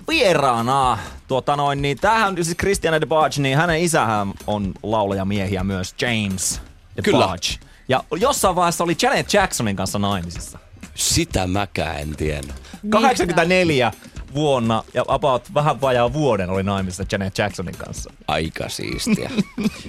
vieraana. 0.08 0.98
Tuota 1.27 1.55
noin, 1.55 1.81
niin 1.81 1.98
tämähän 1.98 2.36
siis 2.36 2.58
Christian 2.58 2.93
The 3.01 3.05
Barge, 3.08 3.41
niin 3.41 3.58
hänen 3.58 3.79
isähän 3.81 4.34
on 4.48 4.74
laulajamiehiä 4.84 5.63
myös 5.63 5.96
James 6.01 6.62
The 6.93 7.01
Kyllä. 7.01 7.27
Barge. 7.27 7.48
Ja 7.89 8.03
jossain 8.19 8.55
vaiheessa 8.55 8.84
oli 8.84 8.96
Janet 9.01 9.34
Jacksonin 9.34 9.75
kanssa 9.75 10.00
naimisissa. 10.00 10.60
Sitä 11.00 11.48
mäkään 11.48 12.00
en 12.00 12.15
tiennyt. 12.15 12.56
84 12.89 13.91
vuonna 14.34 14.84
ja 14.94 15.06
about 15.08 15.53
vähän 15.53 15.82
vajaa 15.82 16.13
vuoden 16.13 16.50
oli 16.50 16.63
naimisissa 16.63 17.06
Janet 17.12 17.38
Jacksonin 17.38 17.75
kanssa. 17.77 18.13
Aika 18.27 18.70
siistiä. 18.70 19.32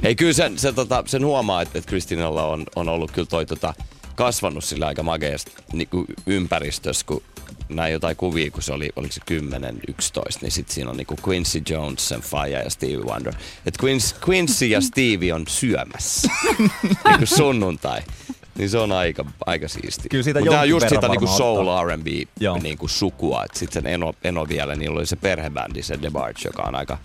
Ei 0.03 0.15
kyllä 0.15 0.33
sen, 0.33 0.59
sen, 0.59 0.75
tota, 0.75 1.05
sen 1.07 1.25
huomaa, 1.25 1.63
että, 1.63 1.79
että 1.79 1.89
Kristinalla 1.89 2.47
on, 2.47 2.65
on 2.77 2.89
ollut 2.89 3.11
kyllä 3.11 3.27
toi 3.27 3.47
tota, 3.47 3.75
kasvanut 4.15 4.65
sillä 4.65 4.87
aika 4.87 5.03
mageesta 5.03 5.63
niin 5.73 5.89
ympäristössä, 6.27 7.07
kun 7.07 7.23
näin 7.69 7.93
jotain 7.93 8.17
kuvia, 8.17 8.51
kun 8.51 8.63
se 8.63 8.73
oli, 8.73 8.91
oliko 8.97 9.13
se 9.13 9.21
10, 9.27 9.81
11, 9.89 10.41
niin 10.43 10.53
sitten 10.53 10.75
siinä 10.75 10.91
on 10.91 10.97
niinku 10.97 11.17
Quincy 11.29 11.63
Jones, 11.69 12.09
sen 12.09 12.21
faija 12.21 12.59
ja 12.59 12.71
Stevie 12.71 12.97
Wonder. 12.97 13.35
Et 13.67 13.75
Quincy, 13.85 14.15
Quincy 14.29 14.67
ja 14.67 14.81
Stevie 14.81 15.35
on 15.35 15.45
syömässä 15.49 16.31
niinku 17.09 17.27
sunnuntai. 17.27 18.01
Niin 18.61 18.71
se 18.71 18.79
on 18.79 18.93
aika, 18.93 19.25
aika 19.47 19.69
siisti. 19.69 20.09
Kyllä 20.09 20.25
siitä 20.25 20.41
Mutta 20.41 20.61
on 20.61 20.69
just 20.69 20.89
sitä 20.89 21.09
niinku 21.09 21.27
soul. 21.27 21.67
R&B 21.87 22.07
niinku 22.63 22.89
sukua. 22.89 23.45
Sitten 23.53 23.83
sen 23.83 23.93
Eno, 23.93 24.13
Eno 24.25 24.49
vielä, 24.49 24.75
niin 24.77 24.91
oli 24.91 25.07
se 25.07 25.17
perhebändi, 25.17 25.83
se 25.83 25.97
The 25.99 26.11
Barge, 26.11 26.41
joka 26.45 26.63
on 26.63 26.75
aika, 26.75 26.99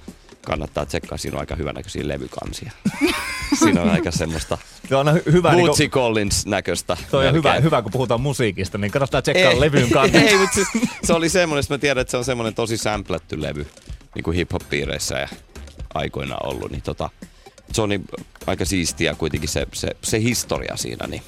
kannattaa 0.45 0.85
tsekkaa, 0.85 1.17
siinä 1.17 1.35
on 1.37 1.39
aika 1.39 1.55
hyvänäköisiä 1.55 2.07
levykansia. 2.07 2.71
siinä 3.59 3.81
on 3.81 3.89
aika 3.89 4.11
semmoista 4.11 4.57
Se 4.89 4.95
on 4.95 5.07
hy- 5.07 5.31
hyvä, 5.31 5.51
Bootsy 5.51 5.83
niin 5.83 5.91
Collins 5.91 6.45
näköistä. 6.45 6.97
toi 7.11 7.27
on 7.27 7.33
hyvä, 7.33 7.53
hyvä, 7.59 7.81
kun 7.81 7.91
puhutaan 7.91 8.21
musiikista, 8.21 8.77
niin 8.77 8.91
kannattaa 8.91 9.21
tsekkaa 9.21 9.59
levyyn 9.59 9.89
kanssa. 9.99 10.17
Ei, 10.19 10.37
mutta 10.37 10.55
siis, 10.55 10.67
se 11.03 11.13
oli 11.13 11.29
semmoinen, 11.29 11.59
että 11.59 11.73
mä 11.73 11.77
tiedän, 11.77 12.01
että 12.01 12.11
se 12.11 12.17
on 12.17 12.25
semmoinen 12.25 12.53
tosi 12.55 12.77
sämplätty 12.77 13.41
levy 13.41 13.67
niin 14.15 14.23
kuin 14.23 14.35
hip-hop-piireissä 14.37 15.19
ja 15.19 15.27
aikoinaan 15.93 16.45
ollut. 16.53 16.71
Niin 16.71 16.81
tota, 16.81 17.09
se 17.71 17.81
on 17.81 17.89
niin 17.89 18.05
aika 18.47 18.65
siistiä 18.65 19.15
kuitenkin 19.15 19.49
se, 19.49 19.67
se, 19.73 19.87
se 20.03 20.21
historia 20.21 20.77
siinä, 20.77 21.07
niin, 21.07 21.21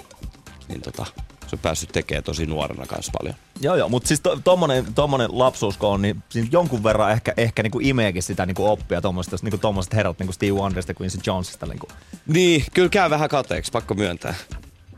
niin 0.67 0.81
tota, 0.81 1.05
se 1.47 1.55
on 1.55 1.59
päässyt 1.59 1.89
tekemään 1.91 2.23
tosi 2.23 2.45
nuorena 2.45 2.85
kanssa 2.85 3.11
paljon. 3.17 3.35
Joo, 3.61 3.75
joo, 3.75 3.89
mutta 3.89 4.07
siis 4.07 4.19
to, 4.19 4.39
tommonen, 4.43 4.93
tommonen 4.93 5.29
lapsuus, 5.31 5.77
kun 5.77 5.89
on, 5.89 6.01
niin 6.01 6.23
siinä 6.29 6.49
jonkun 6.51 6.83
verran 6.83 7.11
ehkä, 7.11 7.33
ehkä 7.37 7.63
niinku 7.63 7.79
imeekin 7.81 8.23
sitä 8.23 8.45
niinku 8.45 8.65
oppia 8.65 9.01
tommoista, 9.01 9.37
niinku 9.41 9.57
tommoset 9.57 9.93
herrat 9.93 10.19
niinku 10.19 10.33
Steve 10.33 10.51
Wonderista 10.51 10.93
Quincy 11.01 11.19
Jonesista. 11.25 11.65
Niinku. 11.65 11.87
Niin, 12.27 12.63
kyllä 12.73 12.89
käy 12.89 13.09
vähän 13.09 13.29
kateeksi, 13.29 13.71
pakko 13.71 13.93
myöntää. 13.93 14.35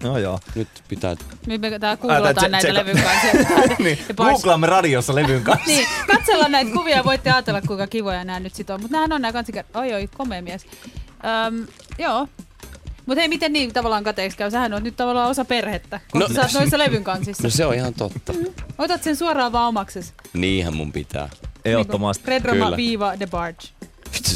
Joo, 0.03 0.17
joo. 0.17 0.39
Nyt 0.55 0.67
pitää... 0.87 1.15
Nyt 1.45 1.61
me 1.61 1.79
tää 1.79 1.89
Ää, 1.89 1.97
googlataan 1.97 2.35
tää 2.35 2.49
näitä 2.49 2.67
tseka- 2.67 2.73
levyn 2.73 3.03
kanssa. 3.03 3.27
niin, 3.83 3.99
googlaamme 4.15 4.67
radiossa 4.67 5.15
levyn 5.15 5.43
kanssa. 5.43 5.67
Niin, 5.67 5.87
katsellaan 6.07 6.51
näitä 6.51 6.71
kuvia 6.71 6.95
ja 6.97 7.03
voitte 7.03 7.31
ajatella, 7.31 7.61
kuinka 7.61 7.87
kivoja 7.87 8.23
nämä 8.23 8.39
nyt 8.39 8.55
sit 8.55 8.69
on. 8.69 8.81
Mutta 8.81 8.91
nämähän 8.95 9.13
on 9.13 9.21
nämä 9.21 9.33
kansikat. 9.33 9.65
Oi, 9.75 9.93
oi, 9.93 10.07
komea 10.17 10.41
mies. 10.41 10.65
Öm, 11.47 11.67
joo. 11.97 12.27
Mutta 13.05 13.19
hei, 13.21 13.27
miten 13.27 13.53
niin 13.53 13.73
tavallaan 13.73 14.03
kateeksi 14.03 14.37
käy? 14.37 14.51
Sähän 14.51 14.73
on 14.73 14.83
nyt 14.83 14.95
tavallaan 14.95 15.29
osa 15.29 15.45
perhettä, 15.45 15.99
kun 16.11 16.21
No- 16.21 16.27
no, 16.27 16.33
sä 16.35 16.41
oot 16.41 16.53
noissa 16.53 16.77
levyn 16.77 17.03
kansissa. 17.03 17.43
No 17.43 17.49
se 17.49 17.65
on 17.65 17.73
ihan 17.75 17.93
totta. 17.93 18.33
Otat 18.77 19.03
sen 19.03 19.15
suoraan 19.15 19.51
vaan 19.51 19.67
omaksesi. 19.67 20.13
Niinhän 20.33 20.75
mun 20.75 20.91
pitää. 20.91 21.29
Ehdottomasti. 21.65 22.23
Red 22.27 22.45
Roma 22.45 22.65
Kyllä. 22.65 22.77
viiva 22.77 23.17
The 23.17 23.27
Barge. 23.27 23.67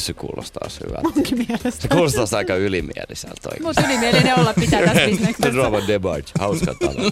Se 0.04 0.14
kuulostaa 0.14 0.68
hyvältä. 0.88 1.10
Munkin 1.16 1.38
mielestä. 1.38 1.72
Se 1.82 1.88
kuulostaa 1.88 2.26
aika 2.38 2.56
ylimieliseltä 2.56 3.50
oikein. 3.50 3.64
Mut 3.64 3.78
ylimielinen 3.86 4.40
olla 4.40 4.54
pitää 4.54 4.82
tässä 4.82 5.00
The 5.00 5.10
bisneksessä. 5.10 5.54
Drama 5.54 5.88
Debarge, 5.88 6.28
hauska 6.40 6.74
talo. 6.80 7.12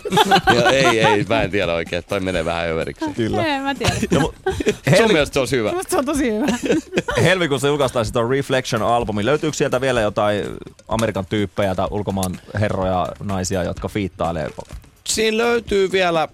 ja 0.55 0.69
ei, 0.69 0.99
ei, 0.99 1.25
mä 1.29 1.41
en 1.41 1.51
tiedä 1.51 1.73
oikein, 1.73 2.03
toi 2.09 2.19
menee 2.19 2.45
vähän 2.45 2.69
överiksi. 2.69 3.05
Kyllä. 3.15 3.45
Ei, 3.45 3.59
mä 3.59 3.75
tiedän. 3.75 3.97
No, 4.11 4.19
mu- 4.19 4.51
Sun 4.53 4.75
Helmi- 4.91 5.11
mielestä 5.13 5.33
se 5.33 5.39
on 5.39 5.47
hyvä. 5.51 5.71
Musta 5.71 5.89
se 5.91 5.97
on 5.97 6.05
tosi 6.05 6.31
hyvä. 6.31 6.47
helmikuussa 7.23 7.67
julkaistaan 7.67 8.05
sitä 8.05 8.19
Reflection-albumi. 8.19 9.25
Löytyykö 9.25 9.57
sieltä 9.57 9.81
vielä 9.81 10.01
jotain 10.01 10.45
Amerikan 10.87 11.25
tyyppejä 11.25 11.75
tai 11.75 11.87
ulkomaan 11.91 12.39
herroja, 12.59 13.07
naisia, 13.23 13.63
jotka 13.63 13.87
fiittailee? 13.87 14.49
Siinä 15.03 15.37
löytyy 15.37 15.91
vielä 15.91 16.27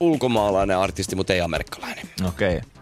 ulkomaalainen 0.00 0.76
artisti, 0.78 1.16
mutta 1.16 1.32
ei 1.32 1.40
amerikkalainen. 1.40 2.06
Okei. 2.28 2.56
Okay. 2.56 2.73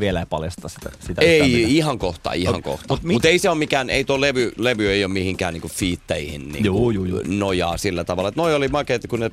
Vielä 0.00 0.20
ei 0.20 0.26
paljasta 0.26 0.68
sitä. 0.68 0.90
sitä 1.00 1.22
Ei, 1.24 1.76
ihan 1.76 1.98
kohta, 1.98 2.32
ihan 2.32 2.54
Mut- 2.54 2.62
kohta. 2.64 2.86
mut 2.88 3.02
Mutta 3.02 3.12
mut 3.12 3.24
ei 3.24 3.38
se 3.38 3.48
ole 3.48 3.58
mikään, 3.58 3.90
ei 3.90 4.04
tuo 4.04 4.20
levy, 4.20 4.52
levy 4.58 4.90
ei 4.90 5.04
ole 5.04 5.12
mihinkään 5.12 5.54
niinku 5.54 5.68
fiitteihin 5.68 6.48
niinku 6.48 6.64
Juu, 6.66 6.90
juu, 6.90 7.04
juu. 7.04 7.22
nojaa 7.26 7.76
sillä 7.76 8.04
tavalla. 8.04 8.28
Et 8.28 8.36
noi 8.36 8.54
oli 8.54 8.68
makeita, 8.68 9.08
kun 9.08 9.20
ne 9.20 9.30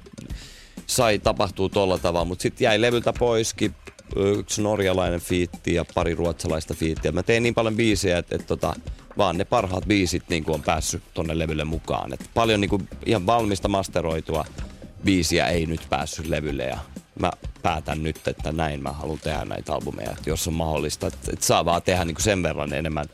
sai 0.88 1.20
tapahtua 1.20 1.70
tolla 1.70 1.98
tavalla, 1.98 2.26
mutta 2.26 2.42
sitten 2.44 2.66
jäi 2.66 2.82
levyltä 2.82 3.14
poiskin 3.20 3.76
yksi 4.16 4.62
norjalainen 4.62 5.20
fiitti 5.20 5.74
ja 5.74 5.86
pari 5.96 6.16
ruotsalaista 6.16 6.74
fiittiä. 6.74 7.12
Mä 7.12 7.24
tein 7.24 7.44
niin 7.44 7.56
paljon 7.56 7.76
biisejä, 7.76 8.18
että 8.18 8.36
et 8.36 8.48
tota, 8.48 8.74
vaan 9.18 9.38
ne 9.38 9.46
parhaat 9.46 9.86
biisit 9.88 10.24
niin 10.30 10.44
on 10.48 10.62
päässyt 10.62 11.04
tonne 11.14 11.40
levylle 11.40 11.64
mukaan. 11.64 12.14
Et 12.14 12.30
paljon 12.34 12.62
niin 12.62 12.70
kuin, 12.70 12.90
ihan 13.06 13.26
valmista 13.26 13.68
masteroitua 13.68 14.46
biisiä 15.06 15.48
ei 15.48 15.66
nyt 15.66 15.82
päässyt 15.90 16.28
levylle 16.28 16.64
ja 16.64 16.78
mä 17.20 17.32
päätän 17.62 18.04
nyt, 18.04 18.28
että 18.28 18.52
näin 18.52 18.84
mä 18.84 18.92
haluan 18.92 19.20
tehdä 19.20 19.46
näitä 19.46 19.74
albumeja, 19.74 20.12
että 20.12 20.30
jos 20.30 20.48
on 20.48 20.54
mahdollista. 20.54 21.08
Että 21.08 21.32
et 21.34 21.42
saa 21.44 21.66
vaan 21.66 21.82
tehdä 21.82 22.06
niin 22.06 22.16
kuin 22.16 22.24
sen 22.24 22.44
verran 22.44 22.74
enemmän 22.74 23.06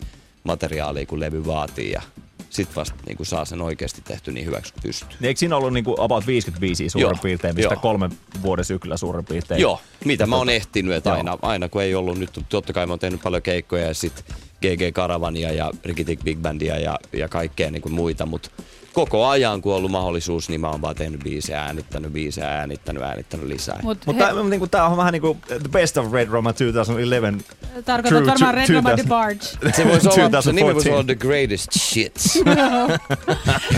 materiaalia 0.44 1.06
kuin 1.06 1.20
levy 1.20 1.46
vaatii 1.46 1.92
ja 1.92 2.02
sit 2.50 2.76
vasta 2.76 2.96
niin 3.06 3.18
kuin 3.18 3.28
saa 3.28 3.46
sen 3.46 3.62
oikeasti 3.62 4.02
tehty 4.02 4.32
niin 4.32 4.46
hyväksi 4.46 4.74
kuin 4.74 4.84
pystyy. 4.84 5.10
Niin 5.10 5.28
Eikö 5.28 5.38
siinä 5.38 5.56
ollut 5.58 5.74
niinku 5.74 5.96
about 5.98 6.28
55 6.28 6.90
suurin 6.90 7.06
Joo, 7.06 7.20
piirtein, 7.22 7.56
mistä 7.56 7.74
joo. 7.74 7.82
kolme 7.82 8.10
vuoden 8.42 8.66
syklyä 8.66 8.98
suurin 8.98 9.26
piirtein? 9.26 9.62
Joo, 9.62 9.82
mitä 10.06 10.26
mä 10.28 10.36
oon 10.36 10.48
Tota, 10.48 10.56
ehtinyt, 10.56 10.96
että 10.96 11.10
joo. 11.10 11.18
aina, 11.18 11.38
aina 11.42 11.70
kun 11.70 11.82
ei 11.82 11.96
ollut 11.96 12.18
nyt, 12.20 12.40
totta 12.50 12.74
kai 12.74 12.88
mä 12.88 12.92
oon 12.94 13.00
tehnyt 13.00 13.22
paljon 13.24 13.42
keikkoja 13.42 13.88
ja 13.88 13.94
sit 13.94 14.26
GG 14.62 14.96
Caravania 14.96 15.52
ja 15.52 15.72
Rikitik 15.86 16.24
Big 16.24 16.40
Bandia 16.40 16.80
ja, 16.80 17.00
ja 17.14 17.30
kaikkea 17.30 17.72
niin 17.72 17.82
kuin 17.82 17.94
muita, 17.94 18.26
mutta 18.26 18.50
koko 18.93 19.27
ajan 19.27 19.62
kun 19.62 19.71
on 19.71 19.77
ollut 19.77 19.91
mahdollisuus, 19.91 20.49
niin 20.49 20.62
mä 20.62 20.69
oon 20.69 20.82
vaan 20.82 20.95
tehnyt 20.95 21.23
biisejä, 21.23 21.62
äänittänyt 21.62 22.13
biisejä, 22.13 22.47
äänittänyt, 22.47 23.04
äänittänyt 23.04 23.47
lisää. 23.47 23.80
Mut 23.84 23.97
Mutta 24.06 24.27
he, 24.27 24.43
niinku, 24.43 24.67
tää 24.67 24.86
on 24.86 24.97
vähän 24.97 25.12
niinku 25.13 25.38
The 25.47 25.69
Best 25.71 25.97
of 25.97 26.13
Red 26.13 26.27
Roma 26.27 26.49
2011. 26.54 27.56
tarkoitat 27.86 28.19
True, 28.19 28.27
varmaan 28.27 28.54
Red 28.54 28.69
Roma 28.69 28.89
The 28.89 29.04
2000. 29.04 29.10
Barge. 29.10 29.73
se 29.75 29.88
voisi 29.88 30.21
olla, 30.21 30.41
se 30.41 30.51
nimi 30.51 30.73
voisi 30.73 30.89
2014. 30.89 30.93
olla 30.93 31.04
The 31.04 31.15
Greatest 31.15 31.71
Shits. 31.71 32.39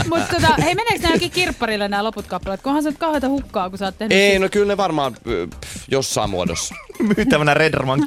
Mutta 0.09 0.35
tota, 0.35 0.53
hei, 0.63 0.75
meneekö 0.75 1.01
nämä 1.01 1.15
jokin 1.15 1.31
kirpparille 1.31 1.87
nämä 1.87 2.03
loput 2.03 2.27
kappaleet? 2.27 2.61
Kunhan 2.61 2.83
sä 2.83 2.89
nyt 2.89 2.99
kauheita 2.99 3.29
hukkaa, 3.29 3.69
kun 3.69 3.79
sä 3.79 3.85
oot 3.85 3.97
tehnyt... 3.97 4.17
ei, 4.17 4.29
siis- 4.29 4.41
no 4.41 4.49
kyllä 4.49 4.67
ne 4.67 4.77
varmaan 4.77 5.13
pff, 5.13 5.89
jossain 5.91 6.29
muodossa. 6.29 6.75
Myytävänä 7.17 7.53
Red 7.53 7.73
Roman 7.73 7.99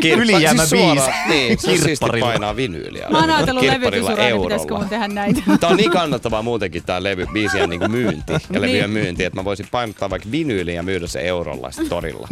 Kirppa- 0.00 0.18
ylijäämä 0.22 0.66
siis 0.66 0.82
biisi. 0.82 1.10
Niin, 1.28 1.58
siisti 1.58 1.86
Kirpparilla. 1.88 2.26
painaa 2.26 2.56
vinyyliä. 2.56 3.06
Mä 3.10 3.18
oon 3.20 3.30
ajatellut 3.30 3.64
levytysuraan, 3.64 4.18
niin 4.32 4.42
pitäisikö 4.42 4.74
mun 4.74 4.88
tehdä 4.88 5.08
näitä. 5.08 5.40
Tää 5.60 5.70
on 5.70 5.76
niin 5.76 5.90
kannattavaa 5.90 6.42
muutenkin 6.42 6.82
tää 6.82 7.02
levy, 7.02 7.26
biisien 7.32 7.70
niin 7.70 7.90
myynti 7.90 8.32
ja 8.32 8.38
Niin. 8.48 8.62
levyjen 8.62 8.90
myynti, 8.90 9.24
että 9.24 9.40
mä 9.40 9.44
voisin 9.44 9.66
painottaa 9.70 10.10
vaikka 10.10 10.30
vinyyliin 10.30 10.76
ja 10.76 10.82
myydä 10.82 11.06
se 11.06 11.20
eurolla 11.20 11.70
torilla. 11.88 12.28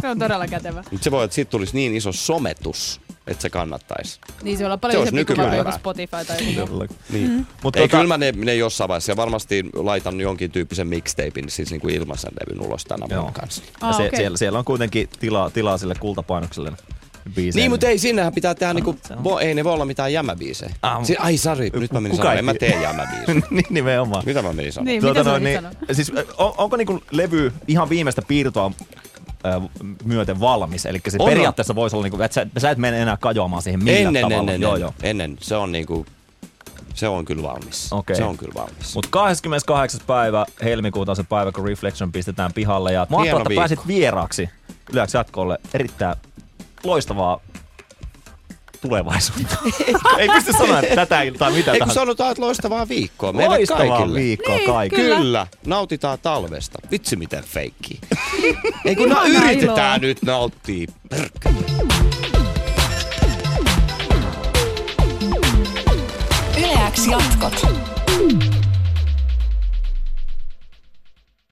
Se 0.00 0.08
on 0.08 0.18
todella 0.18 0.46
kätevä. 0.46 0.84
Mutta 0.90 1.04
se 1.04 1.10
voi, 1.10 1.24
että 1.24 1.34
siitä 1.34 1.50
tulisi 1.50 1.74
niin 1.74 1.96
iso 1.96 2.12
sometus, 2.12 3.00
että 3.26 3.42
se 3.42 3.50
kannattaisi. 3.50 4.20
Niin 4.42 4.58
se 4.58 4.66
on 4.66 4.72
Se 4.72 4.76
paljon 4.78 5.02
kuin 5.02 5.14
nykypäivää. 5.14 5.56
joku 5.56 5.72
Spotify 5.72 6.16
tai 6.26 6.54
joku. 6.54 6.86
Niin. 7.12 7.30
Mut 7.32 7.46
Mutta 7.62 7.78
ei, 7.80 7.86
tota- 7.86 7.90
kyllä 7.90 8.06
mä 8.06 8.18
ne, 8.18 8.32
ne 8.36 8.54
jossain 8.54 8.88
vaiheessa 8.88 9.12
ja 9.12 9.16
varmasti 9.16 9.64
laitan 9.74 10.20
jonkin 10.20 10.50
tyyppisen 10.50 10.86
mixtapein, 10.88 11.50
siis 11.50 11.70
niinku 11.70 11.88
ilmaisen 11.88 12.30
levyn 12.40 12.66
ulos 12.66 12.84
tänä 12.84 13.06
vuonna 13.10 13.32
kanssa. 13.32 13.62
Ja 13.82 13.88
Ah, 13.88 13.96
se, 13.96 14.02
okei. 14.06 14.16
siellä, 14.16 14.36
siellä 14.36 14.58
on 14.58 14.64
kuitenkin 14.64 15.08
tilaa, 15.20 15.50
tilaa 15.50 15.78
sille 15.78 15.94
kultapainokselle 16.00 16.72
biiseen. 17.34 17.60
Niin, 17.62 17.70
mutta 17.70 17.86
ei 17.88 17.98
sinnehän 17.98 18.32
pitää 18.34 18.54
tehdä 18.54 18.74
niinku, 18.74 18.96
se 19.08 19.14
on. 19.14 19.24
vo, 19.24 19.38
ei 19.38 19.54
ne 19.54 19.64
voi 19.64 19.72
olla 19.72 19.84
mitään 19.84 20.12
jämäbiisejä. 20.12 20.74
Ah, 20.82 21.04
Si- 21.04 21.16
ai 21.16 21.36
sari, 21.36 21.70
nyt 21.74 21.92
mä 21.92 22.00
menin 22.00 22.26
ei 22.26 22.38
en 22.38 22.44
mä 22.44 22.54
tee 22.54 22.82
jämäbiisejä. 22.82 23.42
niin, 23.50 23.64
nimenomaan. 23.70 24.22
Mitä 24.26 24.42
mä 24.42 24.52
menin 24.52 24.72
sanoa? 24.72 24.84
Niin, 24.84 25.04
mitä 25.04 25.24
sä 25.24 25.38
niin, 25.38 25.60
siis, 25.92 26.12
on, 26.38 26.54
onko 26.58 26.76
niinku 26.76 27.02
levy 27.10 27.52
ihan 27.68 27.88
viimeistä 27.88 28.22
piirtoa 28.28 28.70
myöten 30.04 30.40
valmis? 30.40 30.86
Eli 30.86 31.00
se 31.08 31.16
On, 31.20 31.24
on. 31.24 31.28
periaatteessa 31.28 31.74
voisi 31.74 31.96
olla, 31.96 32.04
niinku, 32.04 32.22
että 32.22 32.34
sä, 32.34 32.46
sä 32.58 32.70
et 32.70 32.78
mene 32.78 33.02
enää 33.02 33.16
kajoamaan 33.20 33.62
siihen 33.62 33.84
millään 33.84 34.06
Ennen, 34.06 34.22
tavalla. 34.22 34.40
ennen, 34.40 34.60
joo, 34.60 34.74
ennen, 34.74 34.80
joo. 34.80 34.94
ennen. 35.02 35.36
Se 35.40 35.56
on 35.56 35.72
niinku, 35.72 36.06
se 36.94 37.08
on 37.08 37.24
kyllä 37.24 37.42
valmis. 37.42 37.92
Okei. 37.92 38.16
Se 38.16 38.24
on 38.24 38.36
kyllä 38.36 38.54
valmis. 38.54 38.94
Mutta 38.94 39.08
28. 39.10 40.00
päivä 40.06 40.46
helmikuuta 40.64 41.12
on 41.12 41.16
se 41.16 41.22
päivä, 41.22 41.52
kun 41.52 41.64
Reflection 41.64 42.12
pistetään 42.12 42.52
pihalle. 42.52 42.92
Ja 42.92 43.06
mahtavaa, 43.10 43.40
että 43.40 43.48
viikko. 43.48 43.60
pääsit 43.60 43.86
vieraaksi 43.86 44.50
Yleäksi 44.92 45.16
jatkolle. 45.16 45.58
Erittäin 45.74 46.16
loistavaa 46.84 47.40
tulevaisuutta. 48.82 49.56
ei 50.18 50.28
pysty 50.28 50.52
sanoa, 50.52 50.80
että 50.80 50.94
tätä 50.96 51.06
tai 51.38 51.52
mitä 51.52 51.72
Ei 51.72 51.78
kun 51.78 51.78
tahansa. 51.78 51.94
sanotaan, 52.00 52.30
että 52.30 52.42
loistavaa 52.42 52.88
viikkoa 52.88 53.32
meille 53.32 53.56
Loistavaa 53.56 53.98
kaikille. 53.98 54.18
viikkoa 54.18 54.56
Niin, 54.56 54.66
kaikille. 54.70 55.02
Kyllä. 55.04 55.16
Kyllä. 55.16 55.46
nautitaan 55.66 56.18
talvesta. 56.22 56.78
Vitsi 56.90 57.16
miten 57.16 57.44
feikki. 57.44 58.00
Ei 58.84 58.96
kun 58.96 59.08
na, 59.08 59.24
yritetään 59.24 59.76
iloa. 59.76 59.98
nyt 59.98 60.22
nauttia. 60.22 60.86
Yle 66.58 66.90
X 66.92 67.06
jatkot. 67.06 67.66